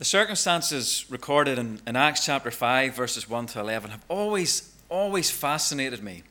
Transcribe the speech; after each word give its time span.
The 0.00 0.06
circumstances 0.06 1.04
recorded 1.10 1.58
in, 1.58 1.78
in 1.86 1.94
Acts 1.94 2.24
chapter 2.24 2.50
5, 2.50 2.96
verses 2.96 3.28
1 3.28 3.48
to 3.48 3.60
11, 3.60 3.90
have 3.90 4.02
always, 4.08 4.74
always 4.88 5.30
fascinated 5.30 6.02
me. 6.02 6.22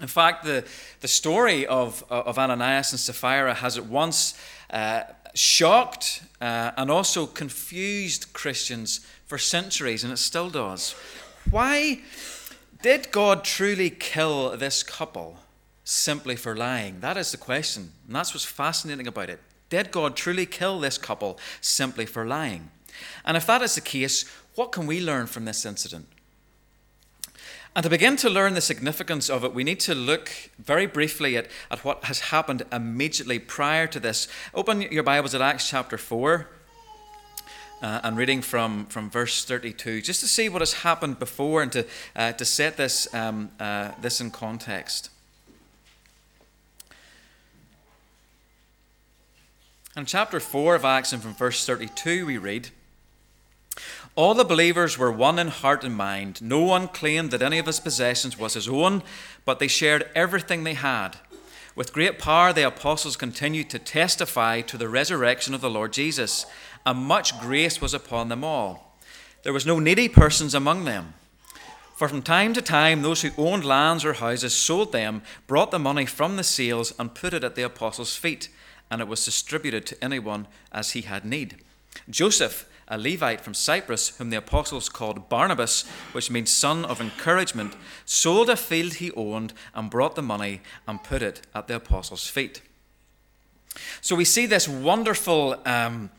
In 0.00 0.08
fact, 0.08 0.42
the, 0.42 0.64
the 0.98 1.06
story 1.06 1.64
of, 1.64 2.02
of 2.10 2.40
Ananias 2.40 2.90
and 2.90 2.98
Sapphira 2.98 3.54
has 3.54 3.78
at 3.78 3.86
once 3.86 4.36
uh, 4.70 5.04
shocked 5.32 6.24
uh, 6.40 6.72
and 6.76 6.90
also 6.90 7.24
confused 7.24 8.32
Christians 8.32 9.06
for 9.26 9.38
centuries, 9.38 10.02
and 10.02 10.12
it 10.12 10.16
still 10.16 10.50
does. 10.50 10.96
Why 11.52 12.00
did 12.82 13.12
God 13.12 13.44
truly 13.44 13.90
kill 13.90 14.56
this 14.56 14.82
couple 14.82 15.36
simply 15.84 16.34
for 16.34 16.56
lying? 16.56 16.98
That 16.98 17.16
is 17.16 17.30
the 17.30 17.38
question, 17.38 17.92
and 18.08 18.16
that's 18.16 18.34
what's 18.34 18.44
fascinating 18.44 19.06
about 19.06 19.30
it. 19.30 19.38
Did 19.72 19.90
God 19.90 20.16
truly 20.16 20.44
kill 20.44 20.80
this 20.80 20.98
couple 20.98 21.38
simply 21.62 22.04
for 22.04 22.26
lying? 22.26 22.68
And 23.24 23.38
if 23.38 23.46
that 23.46 23.62
is 23.62 23.74
the 23.74 23.80
case, 23.80 24.30
what 24.54 24.70
can 24.70 24.86
we 24.86 25.00
learn 25.00 25.26
from 25.26 25.46
this 25.46 25.64
incident? 25.64 26.08
And 27.74 27.82
to 27.82 27.88
begin 27.88 28.16
to 28.16 28.28
learn 28.28 28.52
the 28.52 28.60
significance 28.60 29.30
of 29.30 29.44
it, 29.44 29.54
we 29.54 29.64
need 29.64 29.80
to 29.80 29.94
look 29.94 30.30
very 30.58 30.84
briefly 30.84 31.38
at, 31.38 31.46
at 31.70 31.86
what 31.86 32.04
has 32.04 32.20
happened 32.20 32.66
immediately 32.70 33.38
prior 33.38 33.86
to 33.86 33.98
this. 33.98 34.28
Open 34.52 34.82
your 34.82 35.04
Bibles 35.04 35.34
at 35.34 35.40
Acts 35.40 35.70
chapter 35.70 35.96
4 35.96 36.46
uh, 37.80 38.00
and 38.04 38.18
reading 38.18 38.42
from, 38.42 38.84
from 38.88 39.08
verse 39.08 39.42
32, 39.42 40.02
just 40.02 40.20
to 40.20 40.28
see 40.28 40.50
what 40.50 40.60
has 40.60 40.74
happened 40.74 41.18
before 41.18 41.62
and 41.62 41.72
to, 41.72 41.86
uh, 42.14 42.32
to 42.32 42.44
set 42.44 42.76
this, 42.76 43.08
um, 43.14 43.50
uh, 43.58 43.92
this 44.02 44.20
in 44.20 44.30
context. 44.30 45.08
In 49.94 50.06
chapter 50.06 50.40
4 50.40 50.76
of 50.76 50.86
Acts 50.86 51.12
and 51.12 51.22
from 51.22 51.34
verse 51.34 51.66
32, 51.66 52.24
we 52.24 52.38
read 52.38 52.70
All 54.14 54.32
the 54.32 54.42
believers 54.42 54.96
were 54.96 55.12
one 55.12 55.38
in 55.38 55.48
heart 55.48 55.84
and 55.84 55.94
mind. 55.94 56.40
No 56.40 56.60
one 56.60 56.88
claimed 56.88 57.30
that 57.30 57.42
any 57.42 57.58
of 57.58 57.66
his 57.66 57.78
possessions 57.78 58.38
was 58.38 58.54
his 58.54 58.70
own, 58.70 59.02
but 59.44 59.58
they 59.58 59.68
shared 59.68 60.08
everything 60.14 60.64
they 60.64 60.72
had. 60.72 61.18
With 61.76 61.92
great 61.92 62.18
power, 62.18 62.54
the 62.54 62.66
apostles 62.66 63.18
continued 63.18 63.68
to 63.68 63.78
testify 63.78 64.62
to 64.62 64.78
the 64.78 64.88
resurrection 64.88 65.52
of 65.52 65.60
the 65.60 65.68
Lord 65.68 65.92
Jesus, 65.92 66.46
and 66.86 66.98
much 66.98 67.38
grace 67.38 67.82
was 67.82 67.92
upon 67.92 68.30
them 68.30 68.42
all. 68.42 68.96
There 69.42 69.52
was 69.52 69.66
no 69.66 69.78
needy 69.78 70.08
persons 70.08 70.54
among 70.54 70.86
them. 70.86 71.12
For 71.96 72.08
from 72.08 72.22
time 72.22 72.54
to 72.54 72.62
time, 72.62 73.02
those 73.02 73.20
who 73.20 73.30
owned 73.36 73.66
lands 73.66 74.06
or 74.06 74.14
houses 74.14 74.54
sold 74.54 74.92
them, 74.92 75.20
brought 75.46 75.70
the 75.70 75.78
money 75.78 76.06
from 76.06 76.36
the 76.38 76.44
sales, 76.44 76.94
and 76.98 77.14
put 77.14 77.34
it 77.34 77.44
at 77.44 77.56
the 77.56 77.62
apostles' 77.62 78.16
feet 78.16 78.48
and 78.92 79.00
it 79.00 79.08
was 79.08 79.24
distributed 79.24 79.86
to 79.86 80.04
anyone 80.04 80.46
as 80.70 80.90
he 80.90 81.00
had 81.00 81.24
need. 81.24 81.56
Joseph, 82.10 82.68
a 82.86 82.98
Levite 82.98 83.40
from 83.40 83.54
Cyprus, 83.54 84.10
whom 84.18 84.28
the 84.28 84.36
apostles 84.36 84.90
called 84.90 85.30
Barnabas, 85.30 85.88
which 86.12 86.30
means 86.30 86.50
son 86.50 86.84
of 86.84 87.00
encouragement, 87.00 87.74
sold 88.04 88.50
a 88.50 88.56
field 88.56 88.94
he 88.94 89.10
owned 89.12 89.54
and 89.74 89.88
brought 89.88 90.14
the 90.14 90.22
money 90.22 90.60
and 90.86 91.02
put 91.02 91.22
it 91.22 91.40
at 91.54 91.68
the 91.68 91.76
apostles' 91.76 92.28
feet. 92.28 92.60
So 94.02 94.14
we 94.14 94.26
see 94.26 94.44
this 94.44 94.68
wonderful 94.68 95.56
um, 95.64 96.10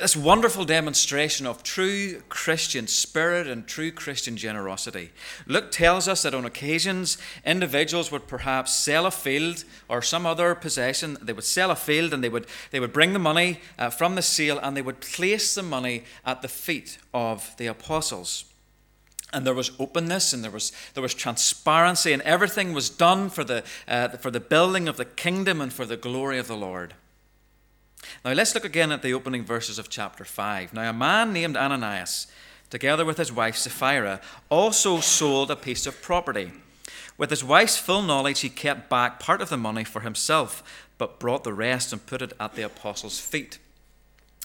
this 0.00 0.16
wonderful 0.16 0.64
demonstration 0.64 1.46
of 1.46 1.62
true 1.62 2.20
Christian 2.28 2.86
spirit 2.86 3.46
and 3.46 3.66
true 3.66 3.90
Christian 3.90 4.36
generosity. 4.36 5.10
Luke 5.46 5.70
tells 5.70 6.08
us 6.08 6.22
that 6.22 6.34
on 6.34 6.44
occasions, 6.44 7.18
individuals 7.44 8.12
would 8.12 8.26
perhaps 8.26 8.74
sell 8.74 9.06
a 9.06 9.10
field 9.10 9.64
or 9.88 10.02
some 10.02 10.26
other 10.26 10.54
possession. 10.54 11.16
They 11.20 11.32
would 11.32 11.44
sell 11.44 11.70
a 11.70 11.76
field 11.76 12.12
and 12.12 12.22
they 12.22 12.28
would, 12.28 12.46
they 12.70 12.80
would 12.80 12.92
bring 12.92 13.12
the 13.12 13.18
money 13.18 13.60
uh, 13.78 13.90
from 13.90 14.14
the 14.14 14.22
sale 14.22 14.58
and 14.58 14.76
they 14.76 14.82
would 14.82 15.00
place 15.00 15.54
the 15.54 15.62
money 15.62 16.04
at 16.24 16.42
the 16.42 16.48
feet 16.48 16.98
of 17.14 17.54
the 17.56 17.66
apostles. 17.66 18.44
And 19.32 19.46
there 19.46 19.54
was 19.54 19.72
openness 19.78 20.32
and 20.32 20.44
there 20.44 20.50
was, 20.50 20.72
there 20.94 21.02
was 21.02 21.12
transparency, 21.12 22.12
and 22.12 22.22
everything 22.22 22.72
was 22.72 22.88
done 22.88 23.28
for 23.28 23.44
the, 23.44 23.64
uh, 23.88 24.08
for 24.08 24.30
the 24.30 24.40
building 24.40 24.88
of 24.88 24.96
the 24.96 25.04
kingdom 25.04 25.60
and 25.60 25.72
for 25.72 25.84
the 25.84 25.96
glory 25.96 26.38
of 26.38 26.46
the 26.46 26.56
Lord. 26.56 26.94
Now 28.24 28.32
let's 28.32 28.54
look 28.54 28.64
again 28.64 28.92
at 28.92 29.02
the 29.02 29.14
opening 29.14 29.44
verses 29.44 29.78
of 29.78 29.88
chapter 29.88 30.24
5. 30.24 30.74
Now, 30.74 30.90
a 30.90 30.92
man 30.92 31.32
named 31.32 31.56
Ananias, 31.56 32.26
together 32.70 33.04
with 33.04 33.18
his 33.18 33.32
wife 33.32 33.56
Sapphira, 33.56 34.20
also 34.48 35.00
sold 35.00 35.50
a 35.50 35.56
piece 35.56 35.86
of 35.86 36.02
property. 36.02 36.52
With 37.18 37.30
his 37.30 37.44
wife's 37.44 37.78
full 37.78 38.02
knowledge, 38.02 38.40
he 38.40 38.48
kept 38.48 38.90
back 38.90 39.18
part 39.18 39.40
of 39.40 39.48
the 39.48 39.56
money 39.56 39.84
for 39.84 40.00
himself, 40.00 40.86
but 40.98 41.18
brought 41.18 41.44
the 41.44 41.52
rest 41.52 41.92
and 41.92 42.04
put 42.04 42.22
it 42.22 42.32
at 42.38 42.54
the 42.54 42.62
apostles' 42.62 43.18
feet. 43.20 43.58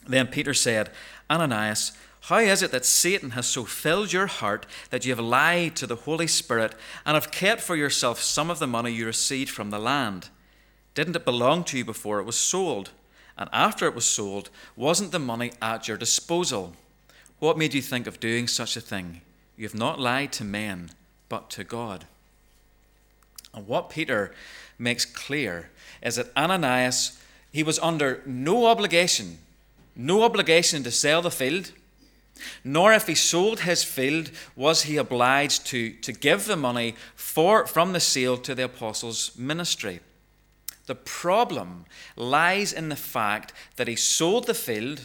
Then 0.07 0.28
Peter 0.28 0.53
said, 0.53 0.89
Ananias, 1.29 1.91
how 2.25 2.38
is 2.38 2.61
it 2.61 2.72
that 2.72 2.85
Satan 2.85 3.31
has 3.31 3.47
so 3.47 3.66
filled 3.66 4.13
your 4.13 4.28
heart 4.28 4.66
that 4.91 5.05
you 5.05 5.11
have 5.11 5.19
lied 5.19 5.75
to 5.78 5.88
the 5.88 5.95
Holy 5.95 6.28
Spirit 6.28 6.75
and 7.05 7.16
have 7.16 7.31
kept 7.31 7.61
for 7.61 7.75
yourself 7.75 8.22
some 8.22 8.51
of 8.51 8.59
the 8.59 8.67
money 8.67 8.91
you 8.91 9.05
received 9.05 9.49
from 9.49 9.72
the 9.72 9.79
land? 9.79 10.29
Didn't 10.93 11.16
it 11.16 11.25
belong 11.25 11.63
to 11.66 11.78
you 11.78 11.85
before 11.85 12.19
it 12.19 12.25
was 12.25 12.35
sold? 12.35 12.91
And 13.37 13.49
after 13.51 13.85
it 13.85 13.95
was 13.95 14.05
sold, 14.05 14.49
wasn't 14.75 15.11
the 15.11 15.19
money 15.19 15.51
at 15.61 15.87
your 15.87 15.97
disposal? 15.97 16.73
What 17.39 17.57
made 17.57 17.73
you 17.73 17.81
think 17.81 18.07
of 18.07 18.19
doing 18.19 18.47
such 18.47 18.77
a 18.77 18.81
thing? 18.81 19.21
You 19.57 19.65
have 19.65 19.75
not 19.75 19.99
lied 19.99 20.31
to 20.33 20.43
men, 20.43 20.91
but 21.29 21.49
to 21.51 21.63
God. 21.63 22.05
And 23.53 23.67
what 23.67 23.89
Peter 23.89 24.33
makes 24.77 25.05
clear 25.05 25.69
is 26.01 26.15
that 26.15 26.35
Ananias, 26.35 27.19
he 27.51 27.63
was 27.63 27.79
under 27.79 28.21
no 28.25 28.65
obligation, 28.65 29.39
no 29.95 30.23
obligation 30.23 30.83
to 30.83 30.91
sell 30.91 31.21
the 31.21 31.31
field, 31.31 31.71
nor 32.63 32.93
if 32.93 33.07
he 33.07 33.15
sold 33.15 33.61
his 33.61 33.83
field 33.83 34.31
was 34.55 34.83
he 34.83 34.97
obliged 34.97 35.65
to, 35.67 35.91
to 35.93 36.11
give 36.11 36.45
the 36.45 36.55
money 36.55 36.95
for, 37.15 37.67
from 37.67 37.93
the 37.93 37.99
sale 37.99 38.37
to 38.37 38.55
the 38.55 38.65
apostles' 38.65 39.31
ministry. 39.37 39.99
The 40.87 40.95
problem 40.95 41.85
lies 42.15 42.73
in 42.73 42.89
the 42.89 42.95
fact 42.95 43.53
that 43.75 43.87
he 43.87 43.95
sold 43.95 44.47
the 44.47 44.53
field 44.53 45.01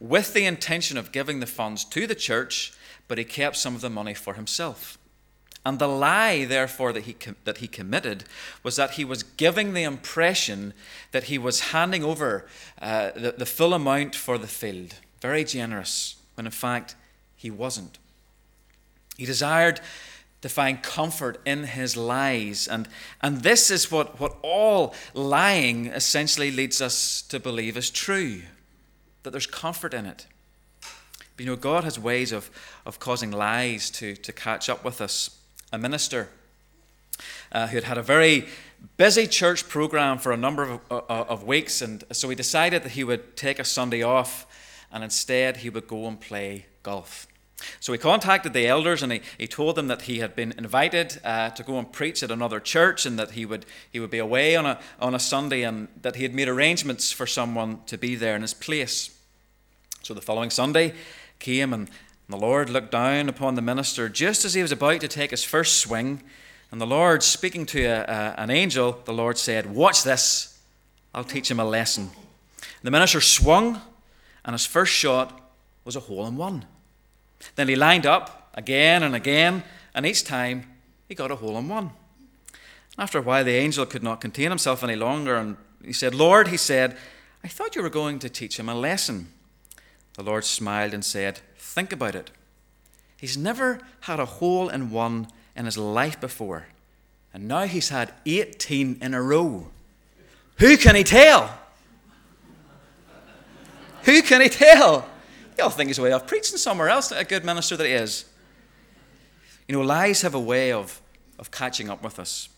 with 0.00 0.34
the 0.34 0.44
intention 0.44 0.96
of 0.98 1.12
giving 1.12 1.40
the 1.40 1.46
funds 1.46 1.84
to 1.86 2.06
the 2.06 2.14
church, 2.14 2.72
but 3.08 3.18
he 3.18 3.24
kept 3.24 3.56
some 3.56 3.74
of 3.74 3.80
the 3.80 3.90
money 3.90 4.14
for 4.14 4.34
himself. 4.34 4.98
And 5.66 5.78
the 5.78 5.88
lie, 5.88 6.44
therefore, 6.44 6.92
that 6.92 7.04
he, 7.04 7.16
that 7.44 7.58
he 7.58 7.68
committed 7.68 8.24
was 8.62 8.76
that 8.76 8.92
he 8.92 9.04
was 9.04 9.22
giving 9.22 9.72
the 9.72 9.82
impression 9.82 10.74
that 11.12 11.24
he 11.24 11.38
was 11.38 11.70
handing 11.72 12.04
over 12.04 12.46
uh, 12.82 13.12
the, 13.16 13.34
the 13.38 13.46
full 13.46 13.72
amount 13.72 14.14
for 14.14 14.36
the 14.36 14.46
field, 14.46 14.96
very 15.22 15.42
generous, 15.42 16.16
when 16.34 16.44
in 16.44 16.52
fact 16.52 16.96
he 17.34 17.50
wasn't. 17.50 17.98
He 19.16 19.24
desired 19.24 19.80
to 20.44 20.48
find 20.50 20.82
comfort 20.82 21.40
in 21.46 21.64
his 21.64 21.96
lies. 21.96 22.68
And, 22.68 22.86
and 23.22 23.38
this 23.38 23.70
is 23.70 23.90
what, 23.90 24.20
what 24.20 24.36
all 24.42 24.94
lying 25.14 25.86
essentially 25.86 26.50
leads 26.50 26.82
us 26.82 27.22
to 27.30 27.40
believe 27.40 27.78
is 27.78 27.88
true 27.88 28.42
that 29.22 29.30
there's 29.30 29.46
comfort 29.46 29.94
in 29.94 30.04
it. 30.04 30.26
But 30.82 31.46
you 31.46 31.46
know, 31.46 31.56
God 31.56 31.84
has 31.84 31.98
ways 31.98 32.30
of, 32.30 32.50
of 32.84 33.00
causing 33.00 33.30
lies 33.30 33.88
to, 33.92 34.16
to 34.16 34.32
catch 34.34 34.68
up 34.68 34.84
with 34.84 35.00
us. 35.00 35.30
A 35.72 35.78
minister 35.78 36.28
uh, 37.50 37.68
who 37.68 37.78
had 37.78 37.84
had 37.84 37.96
a 37.96 38.02
very 38.02 38.46
busy 38.98 39.26
church 39.26 39.66
program 39.66 40.18
for 40.18 40.30
a 40.30 40.36
number 40.36 40.64
of, 40.64 40.80
uh, 40.90 41.00
of 41.08 41.44
weeks, 41.44 41.80
and 41.80 42.04
so 42.12 42.28
he 42.28 42.36
decided 42.36 42.82
that 42.82 42.92
he 42.92 43.02
would 43.02 43.34
take 43.34 43.58
a 43.58 43.64
Sunday 43.64 44.02
off 44.02 44.46
and 44.92 45.02
instead 45.02 45.56
he 45.56 45.70
would 45.70 45.88
go 45.88 46.06
and 46.06 46.20
play 46.20 46.66
golf. 46.82 47.26
So 47.80 47.92
he 47.92 47.98
contacted 47.98 48.52
the 48.52 48.66
elders 48.66 49.02
and 49.02 49.12
he, 49.12 49.20
he 49.38 49.46
told 49.46 49.76
them 49.76 49.88
that 49.88 50.02
he 50.02 50.18
had 50.18 50.34
been 50.34 50.52
invited 50.58 51.20
uh, 51.24 51.50
to 51.50 51.62
go 51.62 51.78
and 51.78 51.90
preach 51.92 52.22
at 52.22 52.30
another 52.30 52.60
church 52.60 53.06
and 53.06 53.18
that 53.18 53.32
he 53.32 53.46
would, 53.46 53.66
he 53.90 54.00
would 54.00 54.10
be 54.10 54.18
away 54.18 54.56
on 54.56 54.66
a, 54.66 54.78
on 55.00 55.14
a 55.14 55.18
Sunday 55.18 55.62
and 55.62 55.88
that 56.02 56.16
he 56.16 56.22
had 56.22 56.34
made 56.34 56.48
arrangements 56.48 57.12
for 57.12 57.26
someone 57.26 57.80
to 57.86 57.98
be 57.98 58.14
there 58.14 58.36
in 58.36 58.42
his 58.42 58.54
place. 58.54 59.16
So 60.02 60.14
the 60.14 60.20
following 60.20 60.50
Sunday 60.50 60.94
came 61.38 61.72
and 61.72 61.90
the 62.28 62.36
Lord 62.36 62.70
looked 62.70 62.90
down 62.90 63.28
upon 63.28 63.54
the 63.54 63.62
minister 63.62 64.08
just 64.08 64.44
as 64.44 64.54
he 64.54 64.62
was 64.62 64.72
about 64.72 65.00
to 65.00 65.08
take 65.08 65.30
his 65.30 65.44
first 65.44 65.80
swing. 65.80 66.22
And 66.70 66.80
the 66.80 66.86
Lord, 66.86 67.22
speaking 67.22 67.66
to 67.66 67.84
a, 67.84 68.00
a, 68.00 68.34
an 68.40 68.50
angel, 68.50 69.00
the 69.04 69.12
Lord 69.12 69.38
said, 69.38 69.74
Watch 69.74 70.02
this, 70.02 70.58
I'll 71.14 71.24
teach 71.24 71.50
him 71.50 71.60
a 71.60 71.64
lesson. 71.64 72.10
The 72.82 72.90
minister 72.90 73.20
swung, 73.20 73.80
and 74.44 74.54
his 74.54 74.66
first 74.66 74.92
shot 74.92 75.40
was 75.84 75.96
a 75.96 76.00
hole 76.00 76.26
in 76.26 76.36
one. 76.36 76.64
Then 77.56 77.68
he 77.68 77.76
lined 77.76 78.06
up 78.06 78.50
again 78.54 79.02
and 79.02 79.14
again, 79.14 79.62
and 79.94 80.06
each 80.06 80.24
time 80.24 80.66
he 81.08 81.14
got 81.14 81.30
a 81.30 81.36
hole 81.36 81.58
in 81.58 81.68
one. 81.68 81.90
After 82.96 83.18
a 83.18 83.22
while, 83.22 83.44
the 83.44 83.52
angel 83.52 83.86
could 83.86 84.02
not 84.02 84.20
contain 84.20 84.50
himself 84.50 84.84
any 84.84 84.96
longer, 84.96 85.36
and 85.36 85.56
he 85.84 85.92
said, 85.92 86.14
Lord, 86.14 86.48
he 86.48 86.56
said, 86.56 86.96
I 87.42 87.48
thought 87.48 87.74
you 87.74 87.82
were 87.82 87.90
going 87.90 88.18
to 88.20 88.28
teach 88.28 88.58
him 88.58 88.68
a 88.68 88.74
lesson. 88.74 89.28
The 90.14 90.22
Lord 90.22 90.44
smiled 90.44 90.94
and 90.94 91.04
said, 91.04 91.40
Think 91.58 91.92
about 91.92 92.14
it. 92.14 92.30
He's 93.16 93.36
never 93.36 93.80
had 94.02 94.20
a 94.20 94.26
hole 94.26 94.68
in 94.68 94.90
one 94.90 95.28
in 95.56 95.64
his 95.64 95.76
life 95.76 96.20
before, 96.20 96.66
and 97.32 97.48
now 97.48 97.64
he's 97.64 97.88
had 97.88 98.14
18 98.26 98.98
in 99.00 99.14
a 99.14 99.22
row. 99.22 99.68
Who 100.58 100.76
can 100.76 100.94
he 100.94 101.04
tell? 101.04 101.58
Who 104.02 104.22
can 104.22 104.40
he 104.40 104.48
tell? 104.48 105.08
He'll 105.56 105.70
think 105.70 105.88
he's 105.88 106.00
way 106.00 106.12
off 106.12 106.26
preaching 106.26 106.58
somewhere 106.58 106.88
else, 106.88 107.12
a 107.12 107.24
good 107.24 107.44
minister 107.44 107.76
that 107.76 107.86
he 107.86 107.92
is. 107.92 108.24
You 109.68 109.76
know, 109.76 109.82
lies 109.82 110.22
have 110.22 110.34
a 110.34 110.40
way 110.40 110.72
of, 110.72 111.00
of 111.38 111.50
catching 111.50 111.88
up 111.88 112.02
with 112.02 112.18
us. 112.18 112.48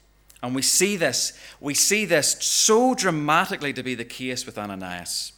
And 0.42 0.54
we 0.54 0.62
see 0.62 0.96
this, 0.96 1.38
we 1.60 1.74
see 1.74 2.04
this 2.04 2.36
so 2.40 2.94
dramatically 2.94 3.72
to 3.72 3.82
be 3.82 3.94
the 3.94 4.04
case 4.04 4.46
with 4.46 4.58
Ananias. 4.58 5.32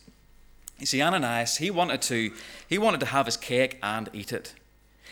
You 0.78 0.86
see, 0.86 1.02
Ananias, 1.02 1.56
he 1.56 1.70
wanted 1.70 2.02
to, 2.02 2.32
he 2.68 2.78
wanted 2.78 3.00
to 3.00 3.06
have 3.06 3.26
his 3.26 3.36
cake 3.36 3.78
and 3.82 4.08
eat 4.12 4.32
it. 4.32 4.54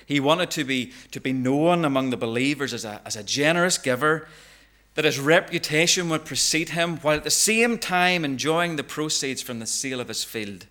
He 0.05 0.21
wanted 0.21 0.51
to 0.53 0.65
be, 0.65 0.93
to 1.11 1.21
be 1.21 1.33
known 1.33 1.85
among 1.85 2.11
the 2.11 2.17
believers 2.17 2.73
as 2.73 2.85
a, 2.85 3.01
as 3.05 3.17
a 3.17 3.25
generous 3.25 3.77
giver, 3.77 4.29
that 4.95 5.05
his 5.05 5.19
reputation 5.19 6.09
would 6.09 6.25
precede 6.25 6.71
him, 6.71 6.99
while 6.99 7.17
at 7.17 7.25
the 7.25 7.31
same 7.31 7.79
time 7.79 8.25
enjoying 8.25 8.77
the 8.77 8.85
proceeds 8.85 9.43
from 9.43 9.59
the 9.59 9.67
sale 9.67 10.01
of 10.01 10.09
his 10.09 10.25
field. 10.25 10.67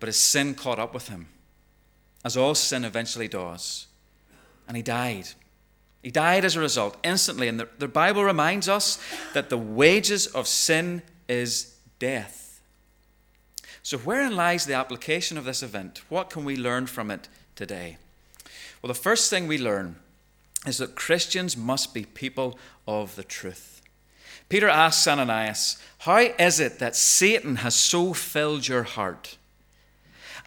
But 0.00 0.08
his 0.08 0.16
sin 0.16 0.54
caught 0.54 0.78
up 0.78 0.92
with 0.92 1.08
him, 1.08 1.28
as 2.24 2.36
all 2.36 2.54
sin 2.54 2.84
eventually 2.84 3.28
does, 3.28 3.86
and 4.68 4.76
he 4.76 4.82
died. 4.82 5.28
He 6.02 6.10
died 6.10 6.44
as 6.44 6.54
a 6.54 6.60
result, 6.60 6.96
instantly. 7.02 7.48
And 7.48 7.58
the, 7.58 7.68
the 7.78 7.88
Bible 7.88 8.22
reminds 8.22 8.68
us 8.68 8.98
that 9.34 9.50
the 9.50 9.58
wages 9.58 10.26
of 10.26 10.46
sin 10.46 11.02
is 11.28 11.74
death. 11.98 12.60
So, 13.82 13.98
wherein 13.98 14.36
lies 14.36 14.66
the 14.66 14.74
application 14.74 15.38
of 15.38 15.44
this 15.44 15.62
event? 15.62 16.02
What 16.08 16.30
can 16.30 16.44
we 16.44 16.56
learn 16.56 16.86
from 16.86 17.10
it 17.10 17.28
today? 17.54 17.98
Well, 18.82 18.88
the 18.88 18.94
first 18.94 19.30
thing 19.30 19.48
we 19.48 19.58
learn 19.58 19.96
is 20.66 20.78
that 20.78 20.94
Christians 20.94 21.56
must 21.56 21.94
be 21.94 22.04
people 22.04 22.58
of 22.86 23.16
the 23.16 23.24
truth. 23.24 23.82
Peter 24.48 24.68
asks 24.68 25.06
Ananias, 25.06 25.80
How 25.98 26.18
is 26.18 26.60
it 26.60 26.78
that 26.78 26.94
Satan 26.94 27.56
has 27.56 27.74
so 27.74 28.12
filled 28.12 28.68
your 28.68 28.84
heart? 28.84 29.38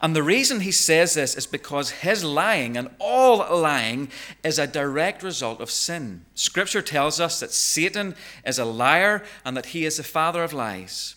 And 0.02 0.16
the 0.16 0.24
reason 0.24 0.62
he 0.62 0.72
says 0.72 1.14
this 1.14 1.36
is 1.36 1.46
because 1.46 1.90
his 1.90 2.24
lying 2.24 2.78
and 2.78 2.90
all 3.00 3.38
lying 3.60 4.10
is 4.44 4.58
a 4.58 4.66
direct 4.66 5.24
result 5.24 5.60
of 5.60 5.70
sin. 5.70 6.26
Scripture 6.36 6.82
tells 6.82 7.20
us 7.20 7.40
that 7.42 7.52
Satan 7.52 8.16
is 8.46 8.60
a 8.60 8.66
liar 8.66 9.24
and 9.44 9.58
that 9.58 9.68
he 9.68 9.86
is 9.86 9.98
the 9.98 10.04
father 10.04 10.44
of 10.44 10.54
lies. 10.54 11.16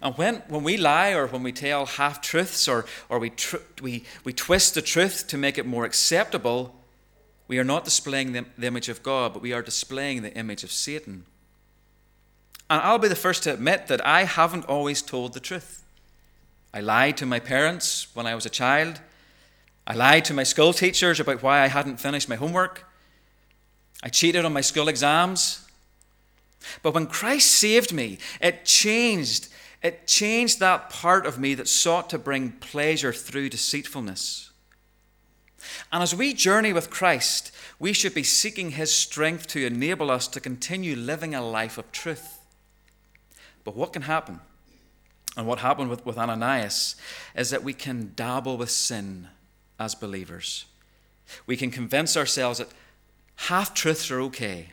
And 0.00 0.16
when, 0.16 0.36
when 0.48 0.62
we 0.62 0.76
lie 0.76 1.12
or 1.12 1.26
when 1.26 1.42
we 1.42 1.52
tell 1.52 1.84
half 1.86 2.20
truths 2.20 2.68
or, 2.68 2.86
or 3.08 3.18
we, 3.18 3.30
tr- 3.30 3.56
we, 3.82 4.04
we 4.24 4.32
twist 4.32 4.74
the 4.74 4.82
truth 4.82 5.26
to 5.28 5.36
make 5.36 5.58
it 5.58 5.66
more 5.66 5.84
acceptable, 5.84 6.74
we 7.48 7.58
are 7.58 7.64
not 7.64 7.84
displaying 7.84 8.32
the, 8.32 8.46
the 8.56 8.66
image 8.66 8.88
of 8.88 9.02
God, 9.02 9.32
but 9.32 9.42
we 9.42 9.52
are 9.52 9.62
displaying 9.62 10.22
the 10.22 10.34
image 10.34 10.64
of 10.64 10.72
Satan. 10.72 11.24
And 12.68 12.80
I'll 12.82 12.98
be 12.98 13.08
the 13.08 13.14
first 13.14 13.42
to 13.44 13.52
admit 13.52 13.86
that 13.86 14.04
I 14.04 14.24
haven't 14.24 14.64
always 14.64 15.02
told 15.02 15.34
the 15.34 15.40
truth. 15.40 15.82
I 16.76 16.80
lied 16.80 17.16
to 17.16 17.24
my 17.24 17.40
parents 17.40 18.08
when 18.12 18.26
I 18.26 18.34
was 18.34 18.44
a 18.44 18.50
child. 18.50 19.00
I 19.86 19.94
lied 19.94 20.26
to 20.26 20.34
my 20.34 20.42
school 20.42 20.74
teachers 20.74 21.18
about 21.18 21.42
why 21.42 21.62
I 21.62 21.68
hadn't 21.68 22.00
finished 22.00 22.28
my 22.28 22.36
homework. 22.36 22.84
I 24.02 24.10
cheated 24.10 24.44
on 24.44 24.52
my 24.52 24.60
school 24.60 24.88
exams. 24.88 25.66
But 26.82 26.92
when 26.92 27.06
Christ 27.06 27.50
saved 27.50 27.94
me, 27.94 28.18
it 28.42 28.66
changed. 28.66 29.48
It 29.82 30.06
changed 30.06 30.60
that 30.60 30.90
part 30.90 31.24
of 31.24 31.38
me 31.38 31.54
that 31.54 31.66
sought 31.66 32.10
to 32.10 32.18
bring 32.18 32.52
pleasure 32.52 33.14
through 33.14 33.48
deceitfulness. 33.48 34.50
And 35.90 36.02
as 36.02 36.14
we 36.14 36.34
journey 36.34 36.74
with 36.74 36.90
Christ, 36.90 37.52
we 37.78 37.94
should 37.94 38.12
be 38.12 38.22
seeking 38.22 38.72
His 38.72 38.92
strength 38.92 39.46
to 39.46 39.64
enable 39.64 40.10
us 40.10 40.28
to 40.28 40.40
continue 40.40 40.94
living 40.94 41.34
a 41.34 41.40
life 41.40 41.78
of 41.78 41.90
truth. 41.90 42.38
But 43.64 43.76
what 43.76 43.94
can 43.94 44.02
happen? 44.02 44.40
And 45.36 45.46
what 45.46 45.58
happened 45.58 45.90
with, 45.90 46.04
with 46.06 46.16
Ananias 46.16 46.96
is 47.34 47.50
that 47.50 47.62
we 47.62 47.74
can 47.74 48.12
dabble 48.16 48.56
with 48.56 48.70
sin 48.70 49.28
as 49.78 49.94
believers. 49.94 50.64
We 51.46 51.56
can 51.56 51.70
convince 51.70 52.16
ourselves 52.16 52.58
that 52.58 52.70
half 53.36 53.74
truths 53.74 54.10
are 54.10 54.20
okay, 54.22 54.72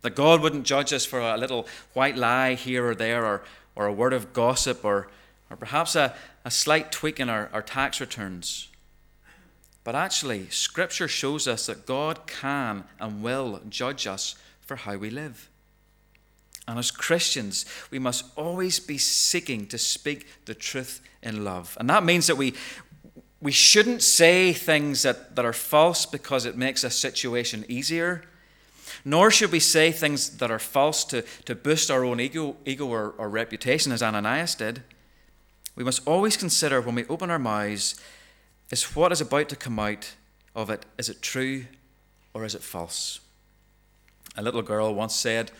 that 0.00 0.14
God 0.14 0.40
wouldn't 0.40 0.64
judge 0.64 0.92
us 0.92 1.04
for 1.04 1.20
a 1.20 1.36
little 1.36 1.66
white 1.92 2.16
lie 2.16 2.54
here 2.54 2.86
or 2.88 2.94
there, 2.94 3.26
or, 3.26 3.42
or 3.74 3.86
a 3.86 3.92
word 3.92 4.12
of 4.12 4.32
gossip, 4.32 4.84
or, 4.84 5.08
or 5.50 5.56
perhaps 5.56 5.94
a, 5.94 6.14
a 6.44 6.50
slight 6.50 6.90
tweak 6.90 7.20
in 7.20 7.28
our, 7.28 7.50
our 7.52 7.62
tax 7.62 8.00
returns. 8.00 8.68
But 9.84 9.94
actually, 9.94 10.48
Scripture 10.50 11.08
shows 11.08 11.48
us 11.48 11.66
that 11.66 11.86
God 11.86 12.26
can 12.26 12.84
and 13.00 13.22
will 13.22 13.60
judge 13.68 14.06
us 14.06 14.34
for 14.60 14.76
how 14.76 14.96
we 14.96 15.10
live. 15.10 15.48
And 16.68 16.78
as 16.78 16.90
Christians, 16.90 17.64
we 17.90 17.98
must 17.98 18.26
always 18.36 18.78
be 18.78 18.98
seeking 18.98 19.66
to 19.68 19.78
speak 19.78 20.26
the 20.44 20.54
truth 20.54 21.00
in 21.22 21.42
love. 21.42 21.74
And 21.80 21.88
that 21.88 22.04
means 22.04 22.26
that 22.26 22.36
we, 22.36 22.52
we 23.40 23.52
shouldn't 23.52 24.02
say 24.02 24.52
things 24.52 25.02
that, 25.02 25.34
that 25.34 25.46
are 25.46 25.54
false 25.54 26.04
because 26.04 26.44
it 26.44 26.58
makes 26.58 26.84
a 26.84 26.90
situation 26.90 27.64
easier, 27.68 28.22
nor 29.02 29.30
should 29.30 29.50
we 29.50 29.60
say 29.60 29.90
things 29.90 30.36
that 30.36 30.50
are 30.50 30.58
false 30.58 31.04
to, 31.06 31.22
to 31.46 31.54
boost 31.54 31.90
our 31.90 32.04
own 32.04 32.20
ego, 32.20 32.56
ego 32.66 32.86
or, 32.86 33.14
or 33.16 33.30
reputation, 33.30 33.90
as 33.90 34.02
Ananias 34.02 34.54
did. 34.54 34.82
We 35.74 35.84
must 35.84 36.06
always 36.06 36.36
consider 36.36 36.82
when 36.82 36.96
we 36.96 37.06
open 37.06 37.30
our 37.30 37.38
mouths 37.38 37.98
is 38.70 38.94
what 38.94 39.10
is 39.10 39.22
about 39.22 39.48
to 39.48 39.56
come 39.56 39.78
out 39.78 40.14
of 40.54 40.68
it, 40.68 40.84
is 40.98 41.08
it 41.08 41.22
true 41.22 41.64
or 42.34 42.44
is 42.44 42.54
it 42.54 42.62
false? 42.62 43.20
A 44.36 44.42
little 44.42 44.60
girl 44.60 44.94
once 44.94 45.14
said, 45.14 45.50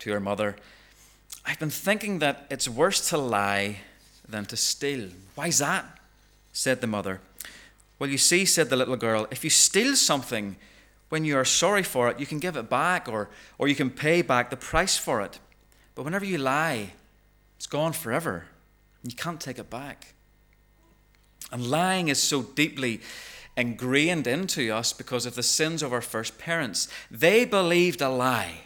to 0.00 0.12
her 0.12 0.20
mother, 0.20 0.56
I've 1.44 1.58
been 1.58 1.70
thinking 1.70 2.18
that 2.18 2.46
it's 2.50 2.68
worse 2.68 3.08
to 3.10 3.18
lie 3.18 3.78
than 4.28 4.44
to 4.46 4.56
steal. 4.56 5.10
Why's 5.34 5.58
that? 5.58 5.84
said 6.52 6.80
the 6.80 6.86
mother. 6.86 7.20
Well, 7.98 8.10
you 8.10 8.18
see, 8.18 8.44
said 8.44 8.70
the 8.70 8.76
little 8.76 8.96
girl, 8.96 9.26
if 9.30 9.44
you 9.44 9.50
steal 9.50 9.94
something 9.94 10.56
when 11.08 11.24
you 11.24 11.36
are 11.36 11.44
sorry 11.44 11.82
for 11.82 12.08
it, 12.08 12.18
you 12.18 12.26
can 12.26 12.38
give 12.38 12.56
it 12.56 12.68
back 12.68 13.08
or, 13.08 13.28
or 13.58 13.68
you 13.68 13.74
can 13.74 13.90
pay 13.90 14.22
back 14.22 14.50
the 14.50 14.56
price 14.56 14.96
for 14.96 15.20
it. 15.20 15.38
But 15.94 16.04
whenever 16.04 16.24
you 16.24 16.38
lie, 16.38 16.92
it's 17.56 17.66
gone 17.66 17.92
forever. 17.92 18.46
and 19.02 19.12
You 19.12 19.16
can't 19.16 19.40
take 19.40 19.58
it 19.58 19.70
back. 19.70 20.14
And 21.52 21.70
lying 21.70 22.08
is 22.08 22.22
so 22.22 22.42
deeply 22.42 23.00
ingrained 23.56 24.26
into 24.26 24.70
us 24.70 24.92
because 24.92 25.26
of 25.26 25.36
the 25.36 25.42
sins 25.42 25.82
of 25.82 25.92
our 25.92 26.02
first 26.02 26.38
parents. 26.38 26.88
They 27.10 27.44
believed 27.44 28.02
a 28.02 28.08
lie 28.08 28.65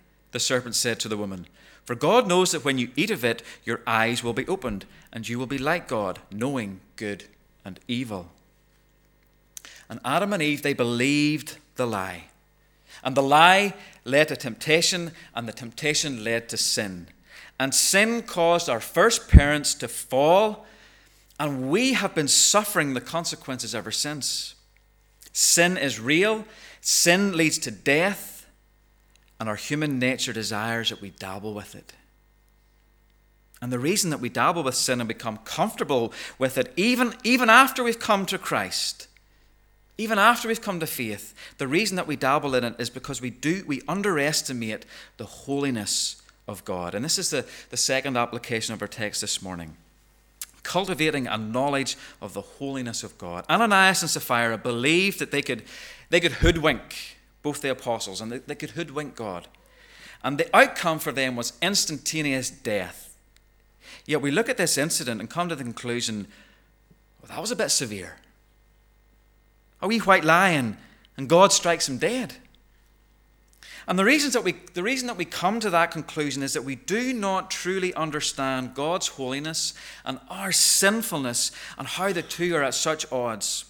the 0.31 0.39
serpent 0.39 0.75
said 0.75 0.99
to 0.99 1.07
the 1.07 1.17
woman. 1.17 1.47
For 1.85 1.95
God 1.95 2.27
knows 2.27 2.51
that 2.51 2.63
when 2.63 2.77
you 2.77 2.89
eat 2.95 3.11
of 3.11 3.25
it, 3.25 3.41
your 3.63 3.81
eyes 3.87 4.23
will 4.23 4.33
be 4.33 4.47
opened, 4.47 4.85
and 5.11 5.27
you 5.27 5.39
will 5.39 5.47
be 5.47 5.57
like 5.57 5.87
God, 5.87 6.19
knowing 6.31 6.79
good 6.95 7.25
and 7.65 7.79
evil. 7.87 8.29
And 9.89 9.99
Adam 10.05 10.31
and 10.31 10.41
Eve, 10.41 10.61
they 10.61 10.73
believed 10.73 11.57
the 11.75 11.87
lie. 11.87 12.25
And 13.03 13.15
the 13.15 13.23
lie 13.23 13.73
led 14.05 14.27
to 14.29 14.35
temptation, 14.35 15.11
and 15.35 15.47
the 15.47 15.53
temptation 15.53 16.23
led 16.23 16.47
to 16.49 16.57
sin. 16.57 17.07
And 17.59 17.75
sin 17.75 18.23
caused 18.23 18.69
our 18.69 18.79
first 18.79 19.27
parents 19.27 19.73
to 19.75 19.87
fall, 19.87 20.65
and 21.39 21.69
we 21.69 21.93
have 21.93 22.15
been 22.15 22.27
suffering 22.27 22.93
the 22.93 23.01
consequences 23.01 23.73
ever 23.73 23.91
since. 23.91 24.55
Sin 25.33 25.77
is 25.77 25.99
real, 25.99 26.45
sin 26.81 27.35
leads 27.35 27.57
to 27.59 27.71
death 27.71 28.40
and 29.41 29.49
our 29.49 29.55
human 29.55 29.97
nature 29.97 30.31
desires 30.31 30.89
that 30.89 31.01
we 31.01 31.09
dabble 31.09 31.55
with 31.55 31.73
it. 31.73 31.93
And 33.59 33.73
the 33.73 33.79
reason 33.79 34.11
that 34.11 34.19
we 34.19 34.29
dabble 34.29 34.61
with 34.61 34.75
sin 34.75 35.01
and 35.01 35.07
become 35.07 35.37
comfortable 35.37 36.13
with 36.37 36.59
it, 36.59 36.71
even, 36.77 37.15
even 37.23 37.49
after 37.49 37.83
we've 37.83 37.97
come 37.97 38.27
to 38.27 38.37
Christ, 38.37 39.07
even 39.97 40.19
after 40.19 40.47
we've 40.47 40.61
come 40.61 40.79
to 40.79 40.85
faith, 40.85 41.33
the 41.57 41.67
reason 41.67 41.95
that 41.95 42.05
we 42.05 42.15
dabble 42.15 42.53
in 42.53 42.63
it 42.63 42.75
is 42.77 42.91
because 42.91 43.19
we 43.19 43.31
do 43.31 43.63
we 43.65 43.81
underestimate 43.87 44.85
the 45.17 45.25
holiness 45.25 46.21
of 46.47 46.63
God. 46.63 46.93
And 46.93 47.03
this 47.03 47.17
is 47.17 47.31
the, 47.31 47.43
the 47.71 47.77
second 47.77 48.17
application 48.17 48.75
of 48.75 48.81
our 48.83 48.87
text 48.87 49.21
this 49.21 49.41
morning. 49.41 49.75
Cultivating 50.61 51.25
a 51.25 51.39
knowledge 51.39 51.97
of 52.21 52.35
the 52.35 52.41
holiness 52.41 53.01
of 53.03 53.17
God. 53.17 53.43
Ananias 53.49 54.03
and 54.03 54.11
Sapphira 54.11 54.59
believed 54.59 55.17
that 55.17 55.31
they 55.31 55.41
could, 55.41 55.63
they 56.11 56.19
could 56.19 56.33
hoodwink 56.33 57.17
both 57.43 57.61
the 57.61 57.71
apostles, 57.71 58.21
and 58.21 58.31
they, 58.31 58.37
they 58.39 58.55
could 58.55 58.71
hoodwink 58.71 59.15
God. 59.15 59.47
And 60.23 60.37
the 60.37 60.55
outcome 60.55 60.99
for 60.99 61.11
them 61.11 61.35
was 61.35 61.53
instantaneous 61.61 62.49
death. 62.49 63.17
Yet 64.05 64.21
we 64.21 64.31
look 64.31 64.49
at 64.49 64.57
this 64.57 64.77
incident 64.77 65.19
and 65.19 65.29
come 65.29 65.49
to 65.49 65.55
the 65.55 65.63
conclusion 65.63 66.27
Well, 67.21 67.29
that 67.29 67.41
was 67.41 67.51
a 67.51 67.55
bit 67.55 67.69
severe. 67.69 68.17
A 69.81 69.87
wee 69.87 69.99
white 69.99 70.23
lion, 70.23 70.77
and 71.17 71.27
God 71.27 71.51
strikes 71.51 71.89
him 71.89 71.97
dead. 71.97 72.35
And 73.87 73.97
the, 73.97 74.05
reasons 74.05 74.33
that 74.33 74.43
we, 74.43 74.53
the 74.73 74.83
reason 74.83 75.07
that 75.07 75.17
we 75.17 75.25
come 75.25 75.59
to 75.59 75.69
that 75.71 75.91
conclusion 75.91 76.43
is 76.43 76.53
that 76.53 76.63
we 76.63 76.75
do 76.75 77.13
not 77.13 77.49
truly 77.49 77.93
understand 77.95 78.75
God's 78.75 79.07
holiness 79.07 79.73
and 80.05 80.19
our 80.29 80.51
sinfulness 80.51 81.51
and 81.77 81.87
how 81.87 82.13
the 82.13 82.21
two 82.21 82.55
are 82.55 82.63
at 82.63 82.75
such 82.75 83.11
odds. 83.11 83.65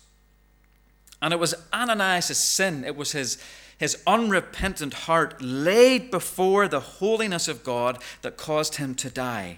And 1.22 1.34
it 1.34 1.40
was 1.40 1.56
Ananias' 1.72 2.38
sin, 2.38 2.84
it 2.84 2.96
was 2.96 3.13
his, 3.13 3.42
his 3.81 3.97
unrepentant 4.05 4.93
heart 4.93 5.41
laid 5.41 6.11
before 6.11 6.67
the 6.67 6.79
holiness 6.79 7.47
of 7.47 7.63
God 7.63 7.97
that 8.21 8.38
caused 8.38 8.75
him 8.75 8.93
to 8.93 9.09
die. 9.09 9.57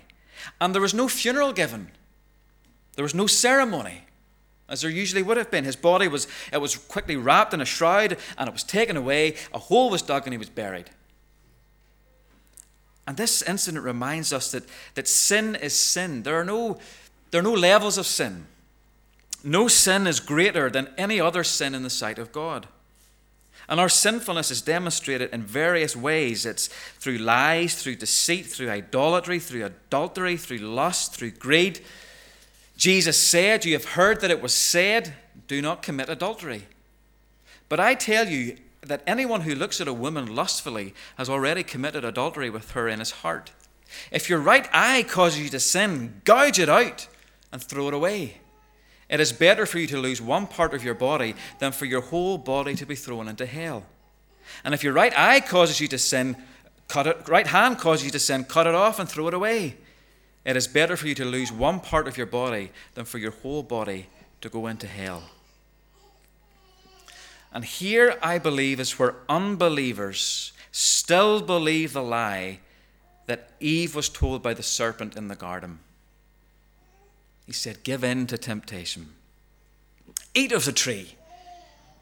And 0.61 0.73
there 0.73 0.81
was 0.81 0.93
no 0.93 1.09
funeral 1.09 1.51
given, 1.51 1.91
there 2.95 3.03
was 3.03 3.13
no 3.13 3.27
ceremony 3.27 4.03
as 4.69 4.79
there 4.79 4.89
usually 4.89 5.23
would 5.23 5.35
have 5.35 5.51
been. 5.51 5.65
His 5.65 5.75
body 5.75 6.07
was, 6.07 6.25
it 6.53 6.61
was 6.61 6.77
quickly 6.77 7.17
wrapped 7.17 7.53
in 7.53 7.59
a 7.59 7.65
shroud 7.65 8.17
and 8.37 8.47
it 8.47 8.53
was 8.53 8.63
taken 8.63 8.95
away. 8.95 9.35
A 9.53 9.59
hole 9.59 9.89
was 9.89 10.01
dug 10.01 10.25
and 10.25 10.33
he 10.33 10.37
was 10.37 10.49
buried. 10.49 10.89
And 13.05 13.17
this 13.17 13.41
incident 13.41 13.83
reminds 13.83 14.31
us 14.31 14.51
that, 14.51 14.63
that 14.95 15.09
sin 15.09 15.55
is 15.55 15.77
sin. 15.77 16.23
There 16.23 16.39
are, 16.39 16.45
no, 16.45 16.79
there 17.31 17.41
are 17.41 17.43
no 17.43 17.51
levels 17.51 17.97
of 17.97 18.05
sin. 18.05 18.45
No 19.43 19.67
sin 19.67 20.07
is 20.07 20.21
greater 20.21 20.69
than 20.69 20.93
any 20.97 21.19
other 21.19 21.43
sin 21.43 21.75
in 21.75 21.83
the 21.83 21.89
sight 21.89 22.17
of 22.17 22.31
God. 22.31 22.69
And 23.69 23.79
our 23.79 23.89
sinfulness 23.89 24.51
is 24.51 24.61
demonstrated 24.61 25.31
in 25.31 25.43
various 25.43 25.95
ways. 25.95 26.45
It's 26.45 26.67
through 26.99 27.17
lies, 27.17 27.81
through 27.81 27.95
deceit, 27.95 28.45
through 28.45 28.69
idolatry, 28.69 29.39
through 29.39 29.65
adultery, 29.65 30.37
through 30.37 30.57
lust, 30.57 31.15
through 31.15 31.31
greed, 31.31 31.81
Jesus 32.75 33.17
said, 33.17 33.65
You 33.65 33.73
have 33.73 33.85
heard 33.85 34.21
that 34.21 34.31
it 34.31 34.41
was 34.41 34.53
said, 34.53 35.13
Do 35.47 35.61
not 35.61 35.83
commit 35.83 36.09
adultery. 36.09 36.67
But 37.69 37.79
I 37.79 37.95
tell 37.95 38.27
you 38.27 38.57
that 38.81 39.03
anyone 39.07 39.41
who 39.41 39.55
looks 39.55 39.79
at 39.79 39.87
a 39.87 39.93
woman 39.93 40.35
lustfully 40.35 40.93
has 41.17 41.29
already 41.29 41.63
committed 41.63 42.03
adultery 42.03 42.49
with 42.49 42.71
her 42.71 42.87
in 42.87 42.99
his 42.99 43.11
heart. 43.11 43.51
If 44.11 44.29
your 44.29 44.39
right 44.39 44.67
eye 44.73 45.03
causes 45.03 45.41
you 45.41 45.49
to 45.49 45.59
sin, 45.59 46.21
gouge 46.25 46.59
it 46.59 46.69
out 46.69 47.07
and 47.51 47.63
throw 47.63 47.87
it 47.87 47.93
away. 47.93 48.41
It 49.13 49.19
is 49.19 49.31
better 49.31 49.67
for 49.67 49.77
you 49.77 49.85
to 49.85 49.99
lose 49.99 50.19
one 50.19 50.47
part 50.47 50.73
of 50.73 50.83
your 50.83 50.95
body 50.95 51.35
than 51.59 51.71
for 51.71 51.85
your 51.85 52.01
whole 52.01 52.39
body 52.39 52.73
to 52.73 52.83
be 52.83 52.95
thrown 52.95 53.27
into 53.27 53.45
hell. 53.45 53.85
And 54.63 54.73
if 54.73 54.83
your 54.83 54.93
right 54.93 55.13
eye 55.15 55.39
causes 55.39 55.79
you 55.79 55.87
to 55.89 55.99
sin, 55.99 56.35
cut 56.87 57.05
it, 57.05 57.29
right 57.29 57.45
hand 57.45 57.77
causes 57.77 58.05
you 58.05 58.09
to 58.09 58.17
sin, 58.17 58.43
cut 58.43 58.65
it 58.65 58.73
off 58.73 58.97
and 58.97 59.07
throw 59.07 59.27
it 59.27 59.35
away. 59.35 59.77
It 60.43 60.57
is 60.57 60.67
better 60.67 60.97
for 60.97 61.07
you 61.07 61.13
to 61.13 61.25
lose 61.25 61.51
one 61.51 61.79
part 61.79 62.07
of 62.07 62.17
your 62.17 62.25
body 62.25 62.71
than 62.95 63.05
for 63.05 63.19
your 63.19 63.29
whole 63.29 63.61
body 63.61 64.07
to 64.41 64.49
go 64.49 64.65
into 64.65 64.87
hell. 64.87 65.21
And 67.53 67.63
here, 67.63 68.17
I 68.19 68.39
believe, 68.39 68.79
is 68.79 68.97
where 68.97 69.17
unbelievers 69.29 70.53
still 70.71 71.39
believe 71.39 71.93
the 71.93 72.01
lie 72.01 72.61
that 73.27 73.51
Eve 73.59 73.93
was 73.93 74.09
told 74.09 74.41
by 74.41 74.55
the 74.55 74.63
serpent 74.63 75.15
in 75.15 75.27
the 75.27 75.35
garden. 75.35 75.77
He 77.45 77.51
said, 77.51 77.83
Give 77.83 78.03
in 78.03 78.27
to 78.27 78.37
temptation. 78.37 79.09
Eat 80.33 80.51
of 80.51 80.65
the 80.65 80.71
tree. 80.71 81.15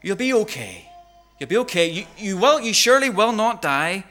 You'll 0.02 0.16
be 0.16 0.32
okay. 0.32 0.88
You'll 1.38 1.48
be 1.48 1.58
okay. 1.58 1.90
You, 1.90 2.06
you, 2.16 2.36
will, 2.36 2.60
you 2.60 2.72
surely 2.72 3.10
will 3.10 3.32
not 3.32 3.62
die. 3.62 4.04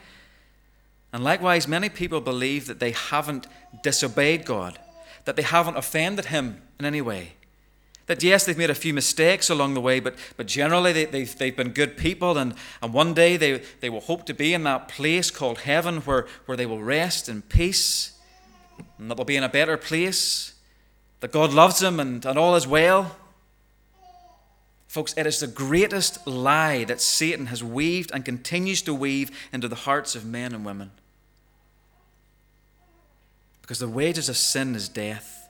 And 1.14 1.24
likewise, 1.24 1.68
many 1.68 1.90
people 1.90 2.22
believe 2.22 2.68
that 2.68 2.80
they 2.80 2.92
haven't 2.92 3.48
disobeyed 3.84 4.46
God, 4.46 4.80
that 5.26 5.36
they 5.36 5.42
haven't 5.42 5.78
offended 5.78 6.26
Him 6.26 6.62
in 6.80 6.86
any 6.86 7.02
way. 7.02 7.34
That 8.08 8.24
yes, 8.24 8.46
they've 8.46 8.58
made 8.58 8.70
a 8.70 8.76
few 8.76 8.94
mistakes 8.94 9.50
along 9.50 9.74
the 9.74 9.82
way, 9.82 10.00
but, 10.00 10.16
but 10.36 10.48
generally 10.48 10.92
they, 10.92 11.06
they've, 11.06 11.38
they've 11.38 11.56
been 11.56 11.72
good 11.72 11.98
people, 11.98 12.38
and, 12.38 12.56
and 12.82 12.94
one 12.94 13.14
day 13.14 13.38
they, 13.38 13.62
they 13.80 13.90
will 13.90 14.02
hope 14.02 14.26
to 14.26 14.34
be 14.34 14.54
in 14.54 14.64
that 14.64 14.88
place 14.88 15.32
called 15.32 15.60
heaven 15.60 16.02
where, 16.02 16.28
where 16.46 16.58
they 16.58 16.66
will 16.66 16.82
rest 16.82 17.30
in 17.30 17.42
peace, 17.42 18.18
and 18.98 19.10
that 19.10 19.16
they'll 19.16 19.26
be 19.26 19.38
in 19.38 19.44
a 19.44 19.50
better 19.50 19.78
place, 19.78 20.56
that 21.22 21.32
God 21.32 21.54
loves 21.54 21.82
him 21.82 22.00
and, 22.00 22.26
and 22.26 22.38
all 22.38 22.56
is 22.56 22.68
well. 22.68 23.16
Folks, 24.88 25.14
it 25.16 25.26
is 25.26 25.40
the 25.40 25.48
greatest 25.48 26.28
lie 26.28 26.84
that 26.84 27.00
Satan 27.00 27.46
has 27.46 27.64
weaved 27.64 28.12
and 28.14 28.26
continues 28.26 28.82
to 28.82 28.94
weave 28.94 29.32
into 29.54 29.70
the 29.70 29.76
hearts 29.76 30.16
of 30.16 30.26
men 30.26 30.54
and 30.54 30.66
women. 30.66 30.92
Because 33.62 33.80
the 33.80 33.88
wages 33.88 34.28
of 34.28 34.36
sin 34.36 34.76
is 34.76 34.90
death. 34.90 35.48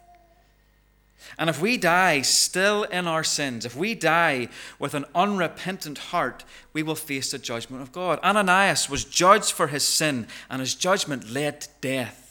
And 1.40 1.50
if 1.50 1.62
we 1.62 1.78
die 1.78 2.22
still 2.22 2.84
in 2.84 3.08
our 3.08 3.24
sins, 3.24 3.66
if 3.66 3.76
we 3.76 3.96
die 3.96 4.50
with 4.78 4.94
an 4.94 5.06
unrepentant 5.16 5.98
heart, 5.98 6.44
we 6.74 6.84
will 6.84 6.96
face 6.96 7.32
the 7.32 7.40
judgment 7.40 7.82
of 7.82 7.92
God. 7.92 8.20
Ananias 8.20 8.90
was 8.90 9.06
judged 9.06 9.52
for 9.54 9.68
his 9.68 9.84
sin, 9.84 10.28
and 10.50 10.60
his 10.60 10.76
judgment 10.76 11.32
led 11.32 11.62
to 11.62 11.70
death. 11.80 12.31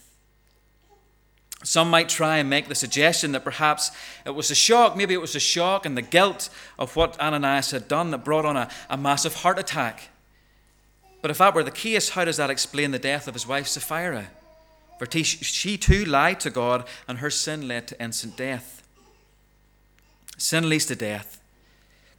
Some 1.62 1.90
might 1.90 2.08
try 2.08 2.38
and 2.38 2.48
make 2.48 2.68
the 2.68 2.74
suggestion 2.74 3.32
that 3.32 3.44
perhaps 3.44 3.90
it 4.24 4.30
was 4.30 4.50
a 4.50 4.54
shock, 4.54 4.96
maybe 4.96 5.12
it 5.12 5.20
was 5.20 5.36
a 5.36 5.40
shock 5.40 5.84
and 5.84 5.96
the 5.96 6.02
guilt 6.02 6.48
of 6.78 6.96
what 6.96 7.20
Ananias 7.20 7.70
had 7.70 7.86
done 7.86 8.10
that 8.12 8.24
brought 8.24 8.46
on 8.46 8.56
a, 8.56 8.70
a 8.88 8.96
massive 8.96 9.34
heart 9.36 9.58
attack. 9.58 10.08
But 11.20 11.30
if 11.30 11.38
that 11.38 11.54
were 11.54 11.62
the 11.62 11.70
case, 11.70 12.10
how 12.10 12.24
does 12.24 12.38
that 12.38 12.48
explain 12.48 12.92
the 12.92 12.98
death 12.98 13.28
of 13.28 13.34
his 13.34 13.46
wife 13.46 13.66
Sapphira? 13.66 14.28
For 14.98 15.06
she 15.10 15.78
too 15.78 16.04
lied 16.04 16.40
to 16.40 16.50
God, 16.50 16.86
and 17.08 17.18
her 17.18 17.30
sin 17.30 17.66
led 17.68 17.88
to 17.88 18.02
instant 18.02 18.36
death. 18.36 18.86
Sin 20.36 20.68
leads 20.68 20.86
to 20.86 20.96
death. 20.96 21.39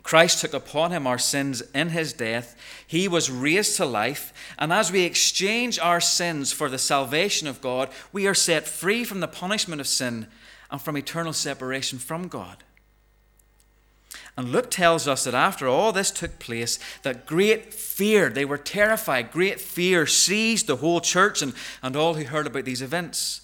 Christ 0.03 0.41
took 0.41 0.53
upon 0.53 0.91
him 0.91 1.05
our 1.05 1.19
sins 1.19 1.61
in 1.73 1.89
his 1.89 2.13
death. 2.13 2.55
He 2.85 3.07
was 3.07 3.29
raised 3.29 3.77
to 3.77 3.85
life. 3.85 4.33
And 4.57 4.73
as 4.73 4.91
we 4.91 5.03
exchange 5.03 5.77
our 5.79 6.01
sins 6.01 6.51
for 6.51 6.69
the 6.69 6.79
salvation 6.79 7.47
of 7.47 7.61
God, 7.61 7.89
we 8.11 8.27
are 8.27 8.33
set 8.33 8.67
free 8.67 9.03
from 9.03 9.19
the 9.19 9.27
punishment 9.27 9.79
of 9.79 9.87
sin 9.87 10.27
and 10.71 10.81
from 10.81 10.97
eternal 10.97 11.33
separation 11.33 11.99
from 11.99 12.27
God. 12.27 12.63
And 14.37 14.51
Luke 14.51 14.71
tells 14.71 15.07
us 15.07 15.25
that 15.25 15.33
after 15.33 15.67
all 15.67 15.91
this 15.91 16.09
took 16.09 16.39
place, 16.39 16.79
that 17.03 17.25
great 17.25 17.73
fear, 17.73 18.29
they 18.29 18.45
were 18.45 18.57
terrified, 18.57 19.31
great 19.31 19.59
fear 19.59 20.07
seized 20.07 20.67
the 20.67 20.77
whole 20.77 21.01
church 21.01 21.41
and, 21.41 21.53
and 21.83 21.95
all 21.95 22.13
who 22.13 22.23
heard 22.23 22.47
about 22.47 22.65
these 22.65 22.81
events. 22.81 23.41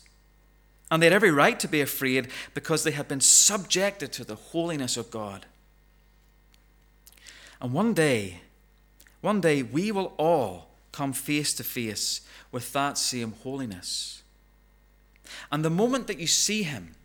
And 0.90 1.02
they 1.02 1.08
had 1.08 1.14
every 1.14 1.32
right 1.32 1.60
to 1.60 1.68
be 1.68 1.82
afraid 1.82 2.30
because 2.54 2.84
they 2.84 2.92
had 2.92 3.10
been 3.10 3.20
subjected 3.20 4.14
to 4.14 4.24
the 4.24 4.36
holiness 4.36 4.96
of 4.96 5.12
God. 5.12 5.46
And 7.62 7.74
one 7.74 7.94
day, 7.94 8.42
one 9.22 9.42
day, 9.42 9.64
we 9.64 9.92
will 9.92 10.14
all 10.18 10.70
come 10.92 11.14
face 11.14 11.54
to 11.56 11.64
face 11.64 12.22
with 12.52 12.72
that 12.74 12.98
same 12.98 13.34
holiness. 13.44 14.24
And 15.52 15.64
the 15.64 15.70
moment 15.70 16.08
that 16.08 16.20
you 16.20 16.28
see 16.28 16.64
Him, 16.64 16.96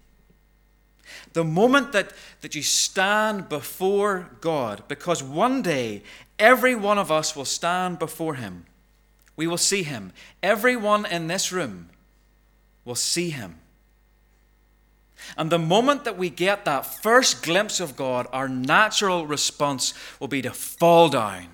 the 1.32 1.44
moment 1.44 1.92
that, 1.92 2.12
that 2.40 2.54
you 2.54 2.62
stand 2.62 3.48
before 3.48 4.30
God, 4.40 4.84
because 4.88 5.22
one 5.22 5.62
day 5.62 6.02
every 6.38 6.74
one 6.74 6.98
of 6.98 7.10
us 7.10 7.34
will 7.34 7.44
stand 7.44 7.98
before 7.98 8.34
Him. 8.34 8.66
We 9.36 9.46
will 9.46 9.58
see 9.58 9.82
Him. 9.82 10.12
Everyone 10.42 11.06
in 11.06 11.26
this 11.26 11.52
room 11.52 11.88
will 12.84 12.94
see 12.94 13.30
Him. 13.30 13.58
And 15.36 15.50
the 15.50 15.58
moment 15.58 16.04
that 16.04 16.18
we 16.18 16.30
get 16.30 16.64
that 16.64 16.86
first 16.86 17.42
glimpse 17.42 17.80
of 17.80 17.96
God, 17.96 18.26
our 18.32 18.48
natural 18.48 19.26
response 19.26 19.94
will 20.20 20.28
be 20.28 20.42
to 20.42 20.50
fall 20.50 21.08
down. 21.08 21.48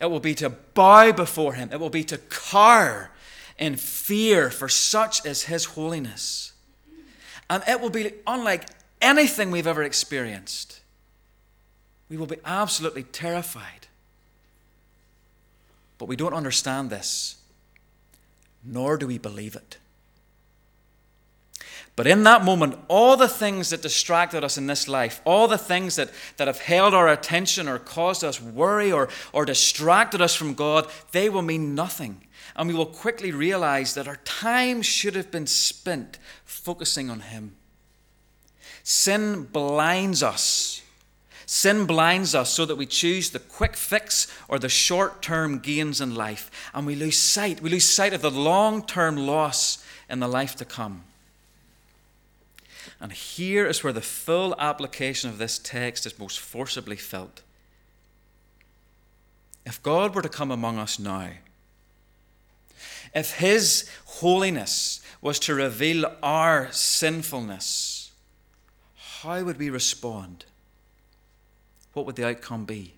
It 0.00 0.10
will 0.10 0.20
be 0.20 0.34
to 0.36 0.50
bow 0.50 1.12
before 1.12 1.54
Him. 1.54 1.70
It 1.72 1.80
will 1.80 1.90
be 1.90 2.04
to 2.04 2.18
cower 2.18 3.10
in 3.58 3.76
fear, 3.76 4.50
for 4.50 4.68
such 4.68 5.24
is 5.26 5.44
His 5.44 5.66
holiness. 5.66 6.52
And 7.50 7.62
it 7.68 7.80
will 7.80 7.90
be 7.90 8.12
unlike 8.26 8.66
anything 9.02 9.50
we've 9.50 9.66
ever 9.66 9.82
experienced. 9.82 10.80
We 12.08 12.16
will 12.16 12.26
be 12.26 12.38
absolutely 12.44 13.02
terrified. 13.02 13.88
But 15.98 16.06
we 16.06 16.16
don't 16.16 16.32
understand 16.32 16.88
this, 16.88 17.36
nor 18.64 18.96
do 18.96 19.06
we 19.06 19.18
believe 19.18 19.54
it. 19.54 19.76
But 22.00 22.06
in 22.06 22.22
that 22.22 22.46
moment, 22.46 22.78
all 22.88 23.18
the 23.18 23.28
things 23.28 23.68
that 23.68 23.82
distracted 23.82 24.42
us 24.42 24.56
in 24.56 24.66
this 24.66 24.88
life, 24.88 25.20
all 25.26 25.46
the 25.46 25.58
things 25.58 25.96
that, 25.96 26.10
that 26.38 26.46
have 26.46 26.58
held 26.58 26.94
our 26.94 27.08
attention 27.08 27.68
or 27.68 27.78
caused 27.78 28.24
us 28.24 28.40
worry 28.40 28.90
or, 28.90 29.10
or 29.34 29.44
distracted 29.44 30.22
us 30.22 30.34
from 30.34 30.54
God, 30.54 30.90
they 31.12 31.28
will 31.28 31.42
mean 31.42 31.74
nothing. 31.74 32.22
And 32.56 32.70
we 32.70 32.74
will 32.74 32.86
quickly 32.86 33.32
realize 33.32 33.92
that 33.92 34.08
our 34.08 34.16
time 34.24 34.80
should 34.80 35.14
have 35.14 35.30
been 35.30 35.46
spent 35.46 36.18
focusing 36.46 37.10
on 37.10 37.20
Him. 37.20 37.54
Sin 38.82 39.42
blinds 39.42 40.22
us. 40.22 40.80
Sin 41.44 41.84
blinds 41.84 42.34
us 42.34 42.48
so 42.48 42.64
that 42.64 42.76
we 42.76 42.86
choose 42.86 43.28
the 43.28 43.40
quick 43.40 43.76
fix 43.76 44.26
or 44.48 44.58
the 44.58 44.70
short 44.70 45.20
term 45.20 45.58
gains 45.58 46.00
in 46.00 46.14
life. 46.14 46.50
And 46.72 46.86
we 46.86 46.94
lose 46.94 47.18
sight. 47.18 47.60
We 47.60 47.68
lose 47.68 47.86
sight 47.86 48.14
of 48.14 48.22
the 48.22 48.30
long 48.30 48.86
term 48.86 49.18
loss 49.18 49.84
in 50.08 50.20
the 50.20 50.28
life 50.28 50.56
to 50.56 50.64
come. 50.64 51.04
And 53.00 53.12
here 53.12 53.66
is 53.66 53.82
where 53.82 53.92
the 53.92 54.00
full 54.00 54.54
application 54.58 55.30
of 55.30 55.38
this 55.38 55.58
text 55.58 56.06
is 56.06 56.18
most 56.18 56.38
forcibly 56.38 56.96
felt. 56.96 57.42
If 59.66 59.82
God 59.82 60.14
were 60.14 60.22
to 60.22 60.28
come 60.28 60.50
among 60.50 60.78
us 60.78 60.98
now, 60.98 61.30
if 63.14 63.34
His 63.34 63.90
holiness 64.04 65.00
was 65.20 65.38
to 65.40 65.54
reveal 65.54 66.06
our 66.22 66.70
sinfulness, 66.72 68.12
how 68.94 69.42
would 69.44 69.58
we 69.58 69.70
respond? 69.70 70.44
What 71.92 72.06
would 72.06 72.16
the 72.16 72.26
outcome 72.26 72.64
be? 72.64 72.94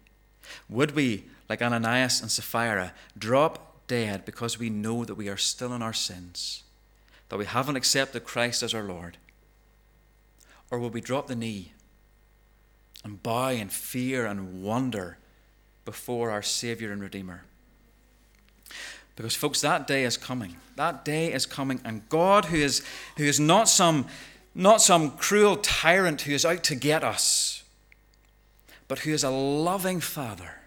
Would 0.69 0.95
we, 0.95 1.25
like 1.49 1.63
Ananias 1.63 2.21
and 2.21 2.31
Sapphira, 2.31 2.93
drop 3.19 3.87
dead 3.87 4.25
because 4.25 4.59
we 4.59 4.71
know 4.71 5.05
that 5.05 5.15
we 5.15 5.29
are 5.29 5.37
still 5.37 5.73
in 5.73 5.83
our 5.83 5.93
sins, 5.93 6.63
that 7.29 7.39
we 7.39 7.47
haven't 7.47 7.77
accepted 7.77 8.25
Christ 8.25 8.63
as 8.63 8.75
our 8.75 8.83
Lord? 8.83 9.17
Or 10.73 10.79
will 10.79 10.89
we 10.89 11.03
drop 11.03 11.27
the 11.27 11.37
knee 11.37 11.73
and 13.05 13.23
bow 13.23 13.51
in 13.51 13.69
fear 13.69 14.25
and 14.25 14.63
wonder 14.63 15.19
before 15.85 16.31
our 16.31 16.41
Savior 16.41 16.91
and 16.93 17.03
Redeemer? 17.03 17.43
Because, 19.15 19.37
folks, 19.37 19.61
that 19.61 19.87
day 19.87 20.05
is 20.05 20.17
coming. 20.17 20.57
That 20.77 21.05
day 21.05 21.31
is 21.31 21.45
coming, 21.45 21.83
and 21.85 22.09
God, 22.09 22.47
who 22.47 22.57
is, 22.57 22.83
who 23.19 23.25
is 23.25 23.39
not, 23.39 23.69
some, 23.69 24.07
not 24.55 24.81
some 24.81 25.11
cruel 25.11 25.57
tyrant 25.57 26.23
who 26.23 26.33
is 26.33 26.47
out 26.47 26.65
to 26.65 26.75
get 26.75 27.05
us, 27.05 27.65
but 28.89 29.01
who 29.01 29.13
is 29.13 29.23
a 29.23 29.31
loving 29.31 30.01
Father, 30.01 30.63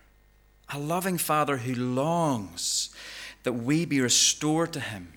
a 0.71 0.77
loving 0.77 1.17
Father 1.17 1.57
who 1.57 1.73
longs 1.73 2.91
that 3.41 3.53
we 3.53 3.85
be 3.85 3.99
restored 4.01 4.71
to 4.73 4.79
Him, 4.79 5.13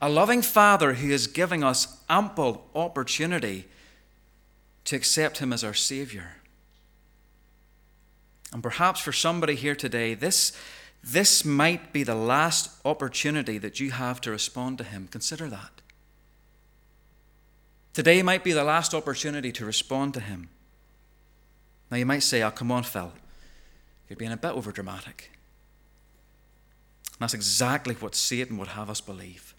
a 0.00 0.08
loving 0.08 0.40
Father 0.40 0.94
who 0.94 1.10
is 1.10 1.26
giving 1.26 1.62
us 1.62 1.98
ample 2.08 2.64
opportunity 2.74 3.66
to 4.84 4.96
accept 4.96 5.38
Him 5.38 5.52
as 5.52 5.64
our 5.64 5.74
Savior. 5.74 6.36
And 8.52 8.62
perhaps 8.62 9.00
for 9.00 9.12
somebody 9.12 9.54
here 9.54 9.74
today, 9.74 10.14
this 10.14 10.52
this 11.02 11.44
might 11.44 11.92
be 11.92 12.02
the 12.02 12.14
last 12.14 12.70
opportunity 12.82 13.58
that 13.58 13.78
you 13.78 13.90
have 13.90 14.22
to 14.22 14.30
respond 14.30 14.78
to 14.78 14.84
Him. 14.84 15.06
Consider 15.10 15.48
that. 15.50 15.82
Today 17.92 18.22
might 18.22 18.42
be 18.42 18.52
the 18.52 18.64
last 18.64 18.94
opportunity 18.94 19.52
to 19.52 19.66
respond 19.66 20.14
to 20.14 20.20
Him. 20.20 20.48
Now, 21.90 21.98
you 21.98 22.06
might 22.06 22.22
say, 22.22 22.42
Oh, 22.42 22.50
come 22.50 22.72
on, 22.72 22.84
Phil. 22.84 23.12
You're 24.08 24.16
being 24.16 24.32
a 24.32 24.36
bit 24.36 24.54
overdramatic. 24.54 25.28
And 27.12 27.20
that's 27.20 27.34
exactly 27.34 27.94
what 27.94 28.14
Satan 28.14 28.56
would 28.58 28.68
have 28.68 28.88
us 28.88 29.00
believe. 29.00 29.53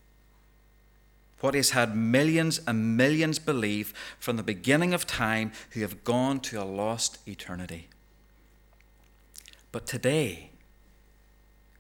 What 1.42 1.54
has 1.54 1.72
had 1.72 1.96
millions 1.96 2.60
and 2.66 2.98
millions 2.98 3.40
believe 3.40 3.94
from 4.20 4.38
the 4.38 4.44
beginning 4.44 4.94
of 4.94 5.06
time 5.06 5.52
who 5.72 5.82
have 5.82 6.04
gone 6.04 6.40
to 6.42 6.62
a 6.62 6.64
lost 6.64 7.18
eternity. 7.28 7.90
But 9.72 9.86
today, 9.86 10.52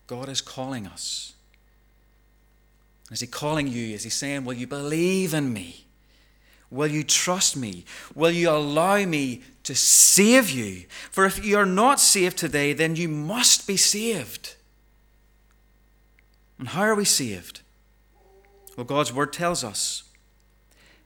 God 0.08 0.28
is 0.30 0.42
calling 0.42 0.86
us. 0.86 1.34
Is 3.12 3.22
He 3.22 3.28
calling 3.28 3.68
you? 3.68 3.94
Is 3.96 4.04
He 4.04 4.10
saying, 4.10 4.46
Will 4.46 4.54
you 4.54 4.68
believe 4.68 5.34
in 5.34 5.54
me? 5.54 5.86
Will 6.70 6.88
you 6.88 7.04
trust 7.04 7.56
me? 7.56 7.86
Will 8.14 8.32
you 8.32 8.50
allow 8.50 9.06
me 9.06 9.44
to 9.64 9.76
save 9.76 10.50
you? 10.50 10.86
For 11.12 11.26
if 11.26 11.44
you 11.46 11.58
are 11.58 11.66
not 11.66 12.00
saved 12.00 12.38
today, 12.38 12.74
then 12.74 12.96
you 12.96 13.08
must 13.08 13.68
be 13.68 13.78
saved. 13.78 14.56
And 16.58 16.70
how 16.70 16.82
are 16.82 16.96
we 16.96 17.06
saved? 17.06 17.62
Well, 18.76 18.86
God's 18.86 19.14
Word 19.14 19.32
tells 19.32 19.64
us 19.64 20.04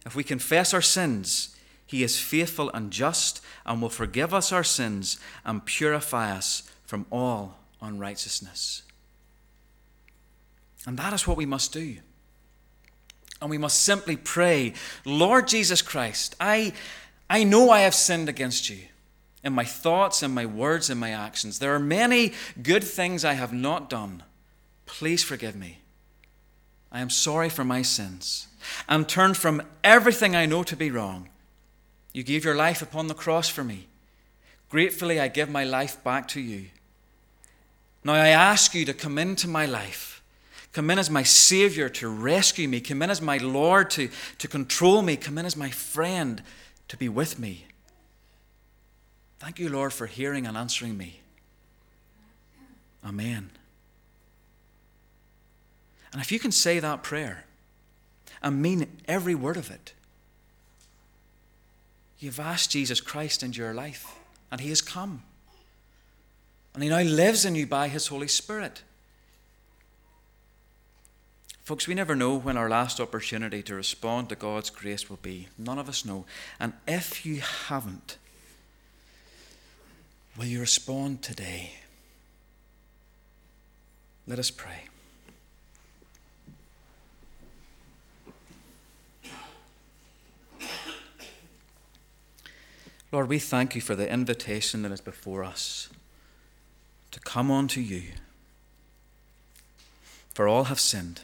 if 0.05 0.15
we 0.15 0.23
confess 0.23 0.73
our 0.73 0.81
sins, 0.81 1.55
He 1.85 2.03
is 2.03 2.19
faithful 2.19 2.69
and 2.73 2.91
just 2.91 3.41
and 3.65 3.81
will 3.81 3.89
forgive 3.89 4.33
us 4.33 4.51
our 4.51 4.63
sins 4.63 5.19
and 5.45 5.65
purify 5.65 6.31
us 6.31 6.63
from 6.85 7.05
all 7.11 7.59
unrighteousness. 7.81 8.83
And 10.85 10.97
that 10.97 11.13
is 11.13 11.27
what 11.27 11.37
we 11.37 11.45
must 11.45 11.71
do. 11.73 11.97
And 13.41 13.49
we 13.49 13.57
must 13.57 13.83
simply 13.83 14.17
pray, 14.17 14.73
Lord 15.05 15.47
Jesus 15.47 15.81
Christ, 15.81 16.35
I, 16.39 16.73
I 17.29 17.43
know 17.43 17.69
I 17.69 17.81
have 17.81 17.95
sinned 17.95 18.27
against 18.27 18.69
you 18.69 18.79
in 19.43 19.53
my 19.53 19.63
thoughts, 19.63 20.23
in 20.23 20.31
my 20.31 20.45
words, 20.45 20.89
in 20.89 20.97
my 20.97 21.11
actions. 21.11 21.59
There 21.59 21.73
are 21.73 21.79
many 21.79 22.33
good 22.61 22.83
things 22.83 23.23
I 23.23 23.33
have 23.33 23.53
not 23.53 23.89
done. 23.89 24.23
Please 24.85 25.23
forgive 25.23 25.55
me. 25.55 25.79
I 26.91 27.01
am 27.01 27.09
sorry 27.09 27.49
for 27.49 27.63
my 27.63 27.81
sins 27.81 28.47
and 28.87 29.07
turn 29.07 29.33
from 29.33 29.61
everything 29.83 30.35
I 30.35 30.45
know 30.45 30.63
to 30.63 30.75
be 30.75 30.91
wrong. 30.91 31.29
You 32.13 32.23
gave 32.23 32.43
your 32.43 32.55
life 32.55 32.81
upon 32.81 33.07
the 33.07 33.13
cross 33.13 33.49
for 33.49 33.63
me. 33.63 33.87
Gratefully, 34.69 35.19
I 35.19 35.27
give 35.27 35.49
my 35.49 35.63
life 35.63 36.03
back 36.03 36.27
to 36.29 36.41
you. 36.41 36.67
Now 38.03 38.13
I 38.13 38.29
ask 38.29 38.73
you 38.73 38.85
to 38.85 38.93
come 38.93 39.17
into 39.17 39.47
my 39.47 39.65
life 39.65 40.19
Come 40.71 40.91
in 40.91 40.99
as 40.99 41.09
my 41.09 41.23
Savior 41.23 41.89
to 41.89 42.07
rescue 42.07 42.67
me. 42.67 42.79
Come 42.79 43.01
in 43.01 43.09
as 43.09 43.21
my 43.21 43.37
Lord 43.37 43.89
to, 43.91 44.09
to 44.37 44.47
control 44.47 45.01
me. 45.01 45.17
Come 45.17 45.37
in 45.37 45.45
as 45.45 45.57
my 45.57 45.69
friend 45.69 46.43
to 46.89 46.97
be 46.97 47.09
with 47.09 47.39
me. 47.39 47.65
Thank 49.39 49.57
you, 49.57 49.69
Lord, 49.69 49.93
for 49.93 50.05
hearing 50.05 50.45
and 50.45 50.55
answering 50.55 50.97
me. 50.97 51.21
Amen. 53.03 53.49
And 56.11 56.21
if 56.21 56.31
you 56.31 56.39
can 56.39 56.51
say 56.51 56.79
that 56.79 57.03
prayer 57.03 57.45
and 58.41 58.61
mean 58.61 58.87
every 59.07 59.35
word 59.35 59.57
of 59.57 59.69
it, 59.69 59.93
you've 62.19 62.39
asked 62.39 62.71
Jesus 62.71 63.01
Christ 63.01 63.43
into 63.43 63.59
your 63.59 63.73
life, 63.73 64.15
and 64.51 64.61
He 64.61 64.69
has 64.69 64.81
come. 64.81 65.23
And 66.73 66.83
He 66.83 66.89
now 66.89 67.01
lives 67.01 67.45
in 67.45 67.55
you 67.55 67.67
by 67.67 67.87
His 67.87 68.07
Holy 68.07 68.27
Spirit. 68.27 68.83
Folks, 71.63 71.87
we 71.87 71.93
never 71.93 72.15
know 72.15 72.35
when 72.35 72.57
our 72.57 72.67
last 72.67 72.99
opportunity 72.99 73.61
to 73.61 73.75
respond 73.75 74.29
to 74.29 74.35
God's 74.35 74.71
grace 74.71 75.07
will 75.07 75.19
be. 75.21 75.49
None 75.55 75.77
of 75.77 75.87
us 75.87 76.03
know. 76.03 76.25
And 76.59 76.73
if 76.87 77.27
you 77.27 77.41
haven't, 77.41 78.17
will 80.35 80.45
you 80.45 80.59
respond 80.59 81.21
today? 81.21 81.73
Let 84.25 84.39
us 84.39 84.49
pray. 84.49 84.88
Lord, 93.11 93.27
we 93.27 93.39
thank 93.39 93.75
you 93.75 93.81
for 93.81 93.95
the 93.95 94.11
invitation 94.11 94.83
that 94.83 94.91
is 94.91 95.01
before 95.01 95.43
us 95.43 95.89
to 97.11 97.19
come 97.19 97.49
unto 97.49 97.81
you. 97.81 98.03
For 100.33 100.47
all 100.47 100.65
have 100.65 100.79
sinned 100.79 101.21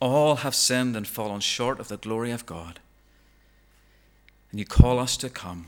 all 0.00 0.36
have 0.36 0.54
sinned 0.54 0.96
and 0.96 1.06
fallen 1.06 1.40
short 1.40 1.80
of 1.80 1.88
the 1.88 1.96
glory 1.96 2.30
of 2.30 2.46
God. 2.46 2.80
And 4.50 4.60
you 4.60 4.66
call 4.66 4.98
us 4.98 5.16
to 5.18 5.28
come. 5.28 5.66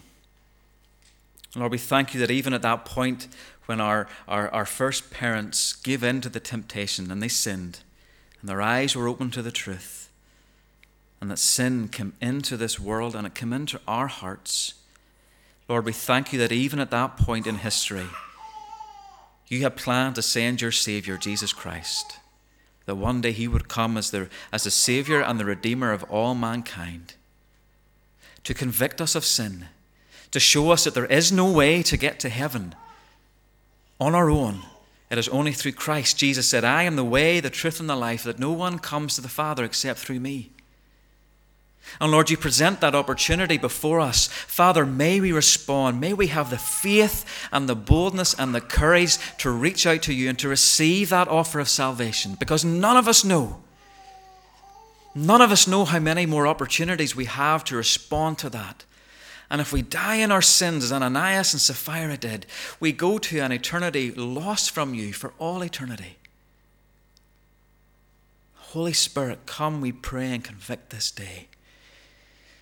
Lord, 1.57 1.73
we 1.73 1.79
thank 1.79 2.13
you 2.13 2.21
that 2.21 2.31
even 2.31 2.53
at 2.53 2.63
that 2.63 2.85
point 2.85 3.29
when 3.67 3.81
our, 3.81 4.07
our, 4.27 4.49
our 4.51 4.67
first 4.67 5.11
parents 5.11 5.75
gave 5.75 6.03
in 6.03 6.21
to 6.21 6.29
the 6.29 6.41
temptation 6.41 7.11
and 7.11 7.23
they 7.23 7.29
sinned, 7.29 7.81
and 8.41 8.49
their 8.49 8.63
eyes 8.63 8.95
were 8.95 9.09
open 9.09 9.31
to 9.33 9.43
the 9.43 9.51
truth, 9.51 10.11
and 11.21 11.31
that 11.31 11.39
sin 11.39 11.89
came 11.89 12.13
into 12.21 12.57
this 12.57 12.79
world 12.79 13.17
and 13.17 13.27
it 13.27 13.35
came 13.35 13.53
into 13.53 13.81
our 13.89 14.07
hearts. 14.07 14.75
Lord, 15.69 15.85
we 15.85 15.93
thank 15.93 16.33
you 16.33 16.39
that 16.39 16.53
even 16.53 16.79
at 16.79 16.91
that 16.91 17.17
point 17.17 17.47
in 17.47 17.57
history, 17.57 18.07
you 19.49 19.63
had 19.63 19.77
planned 19.77 20.15
to 20.15 20.23
send 20.23 20.61
your 20.61 20.73
Savior, 20.73 21.17
Jesus 21.17 21.53
Christ 21.53 22.19
that 22.89 22.95
one 22.95 23.21
day 23.21 23.33
he 23.33 23.47
would 23.47 23.69
come 23.69 23.99
as 23.99 24.11
the, 24.11 24.31
as 24.51 24.65
the 24.65 24.71
Savior 24.71 25.21
and 25.21 25.39
the 25.39 25.45
Redeemer 25.45 25.93
of 25.93 26.05
all 26.05 26.35
mankind 26.35 27.13
to 28.45 28.55
convict 28.55 29.03
us 29.03 29.15
of 29.15 29.27
sin, 29.27 29.67
to 30.31 30.41
show 30.41 30.71
us 30.71 30.85
that 30.85 30.95
there 30.95 31.05
is 31.05 31.31
no 31.31 31.53
way 31.53 31.83
to 31.83 31.99
get 31.99 32.19
to 32.21 32.31
heaven 32.31 32.75
on 34.01 34.15
our 34.15 34.31
own. 34.31 34.63
It 35.11 35.19
is 35.19 35.29
only 35.29 35.53
through 35.53 35.73
Christ. 35.73 36.17
Jesus 36.17 36.49
said, 36.49 36.65
I 36.65 36.85
am 36.85 36.97
the 36.97 37.05
way, 37.05 37.41
the 37.41 37.51
truth, 37.51 37.79
and 37.79 37.91
the 37.91 37.95
life, 37.95 38.23
that 38.23 38.39
no 38.39 38.53
one 38.53 38.79
comes 38.79 39.17
to 39.17 39.21
the 39.21 39.29
Father 39.29 39.65
except 39.65 39.99
through 39.99 40.21
me. 40.21 40.53
And 42.01 42.13
Lord, 42.13 42.31
you 42.31 42.37
present 42.37 42.81
that 42.81 42.95
opportunity 42.95 43.59
before 43.59 44.01
us. 44.01 44.29
Father, 44.29 44.87
may 44.87 45.21
we 45.21 45.33
respond. 45.33 46.01
May 46.01 46.13
we 46.13 46.29
have 46.29 46.51
the 46.51 46.59
faith 46.59 47.25
and 47.51 47.69
the 47.69 47.75
boldness 47.75 48.35
and 48.35 48.55
the 48.55 48.61
courage 48.61 49.19
to 49.39 49.51
reach 49.51 49.87
out 49.87 50.03
to 50.03 50.13
you 50.13 50.29
and 50.29 50.39
to 50.39 50.49
receive 50.49 51.11
that 51.11 51.29
offer 51.29 51.61
of 51.61 51.69
salvation 51.69 52.37
because 52.39 52.65
none 52.65 52.97
of 52.97 53.09
us 53.09 53.25
know. 53.25 53.61
None 55.15 55.41
of 55.41 55.51
us 55.51 55.67
know 55.67 55.85
how 55.85 55.99
many 55.99 56.27
more 56.27 56.47
opportunities 56.47 57.17
we 57.17 57.25
have 57.25 57.65
to 57.65 57.77
respond 57.77 58.39
to 58.39 58.51
that. 58.51 58.85
And 59.51 59.61
if 59.61 59.73
we 59.73 59.83
die 59.83 60.17
in 60.17 60.31
our 60.31 60.43
sins, 60.43 60.85
as 60.85 60.93
Ananias 60.93 61.55
and 61.55 61.61
Sapphira 61.61 62.17
did, 62.17 62.47
we 62.79 62.93
go 62.93 63.19
to 63.19 63.39
an 63.41 63.51
eternity 63.51 64.13
lost 64.13 64.71
from 64.71 64.95
you 64.95 65.13
for 65.13 65.33
all 65.39 65.63
eternity. 65.63 66.19
Holy 68.55 68.93
Spirit, 68.93 69.47
come, 69.47 69.81
we 69.81 69.93
pray, 69.93 70.31
and 70.35 70.45
convict 70.45 70.91
this 70.91 71.11
day. 71.11 71.49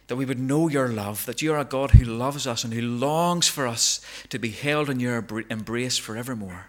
That 0.09 0.17
we 0.17 0.25
would 0.25 0.39
know 0.39 0.69
your 0.69 0.89
love, 0.89 1.27
that 1.27 1.43
you 1.43 1.53
are 1.53 1.59
a 1.59 1.65
God 1.65 1.93
who 1.93 2.05
loves 2.05 2.47
us 2.47 2.65
and 2.65 2.73
who 2.73 2.81
longs 2.81 3.49
for 3.49 3.67
us 3.67 4.01
to 4.29 4.39
be 4.39 4.51
held 4.51 4.89
in 4.89 5.01
your 5.01 5.25
embrace 5.51 5.99
forevermore. 5.99 6.67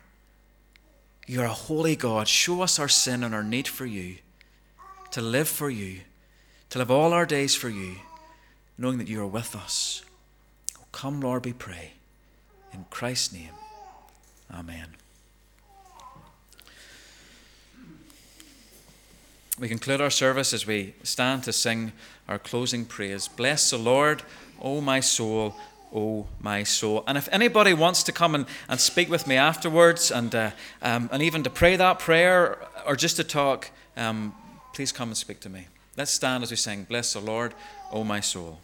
You 1.28 1.42
are 1.42 1.46
a 1.46 1.50
holy 1.50 1.96
God. 1.96 2.28
Show 2.28 2.62
us 2.62 2.80
our 2.80 2.88
sin 2.88 3.24
and 3.24 3.36
our 3.36 3.44
need 3.44 3.68
for 3.68 3.86
you, 3.86 4.18
to 5.12 5.22
live 5.22 5.48
for 5.48 5.70
you, 5.70 6.02
to 6.70 6.80
live 6.80 6.90
all 6.90 7.14
our 7.14 7.26
days 7.26 7.54
for 7.54 7.70
you, 7.70 7.98
knowing 8.78 8.98
that 8.98 9.08
you 9.08 9.22
are 9.22 9.28
with 9.28 9.56
us. 9.56 10.04
Come, 10.92 11.22
Lord, 11.22 11.46
we 11.46 11.54
pray. 11.54 11.92
In 12.74 12.86
Christ's 12.90 13.34
name, 13.34 13.54
amen. 14.54 14.88
We 19.60 19.68
conclude 19.68 20.02
our 20.02 20.12
service 20.12 20.54
as 20.54 20.68
we 20.68 20.94
stand 21.04 21.44
to 21.44 21.54
sing 21.54 21.92
our 22.28 22.40
closing 22.40 22.86
praise. 22.86 23.28
Bless 23.28 23.70
the 23.70 23.78
Lord, 23.78 24.24
O 24.62 24.82
my 24.82 25.00
soul, 25.00 25.56
O 25.94 26.28
my 26.40 26.64
soul. 26.64 27.04
And 27.08 27.18
if 27.18 27.30
anybody 27.32 27.74
wants 27.74 28.04
to 28.04 28.12
come 28.12 28.36
and, 28.36 28.46
and 28.68 28.80
speak 28.80 29.10
with 29.10 29.28
me 29.28 29.36
afterwards 29.36 30.12
and, 30.12 30.34
uh, 30.36 30.52
um, 30.82 31.10
and 31.12 31.24
even 31.24 31.44
to 31.44 31.50
pray 31.50 31.76
that 31.76 32.00
prayer 32.00 32.58
or 32.86 32.96
just 32.96 33.16
to 33.18 33.24
talk, 33.24 33.72
um, 33.96 34.36
please 34.74 34.92
come 34.92 35.10
and 35.10 35.18
speak 35.18 35.40
to 35.42 35.50
me. 35.50 35.68
Let's 35.96 36.12
stand 36.12 36.44
as 36.44 36.52
we 36.52 36.58
sing, 36.58 36.84
Bless 36.84 37.14
the 37.14 37.20
Lord, 37.20 37.54
O 37.92 38.04
my 38.04 38.20
soul. 38.20 38.60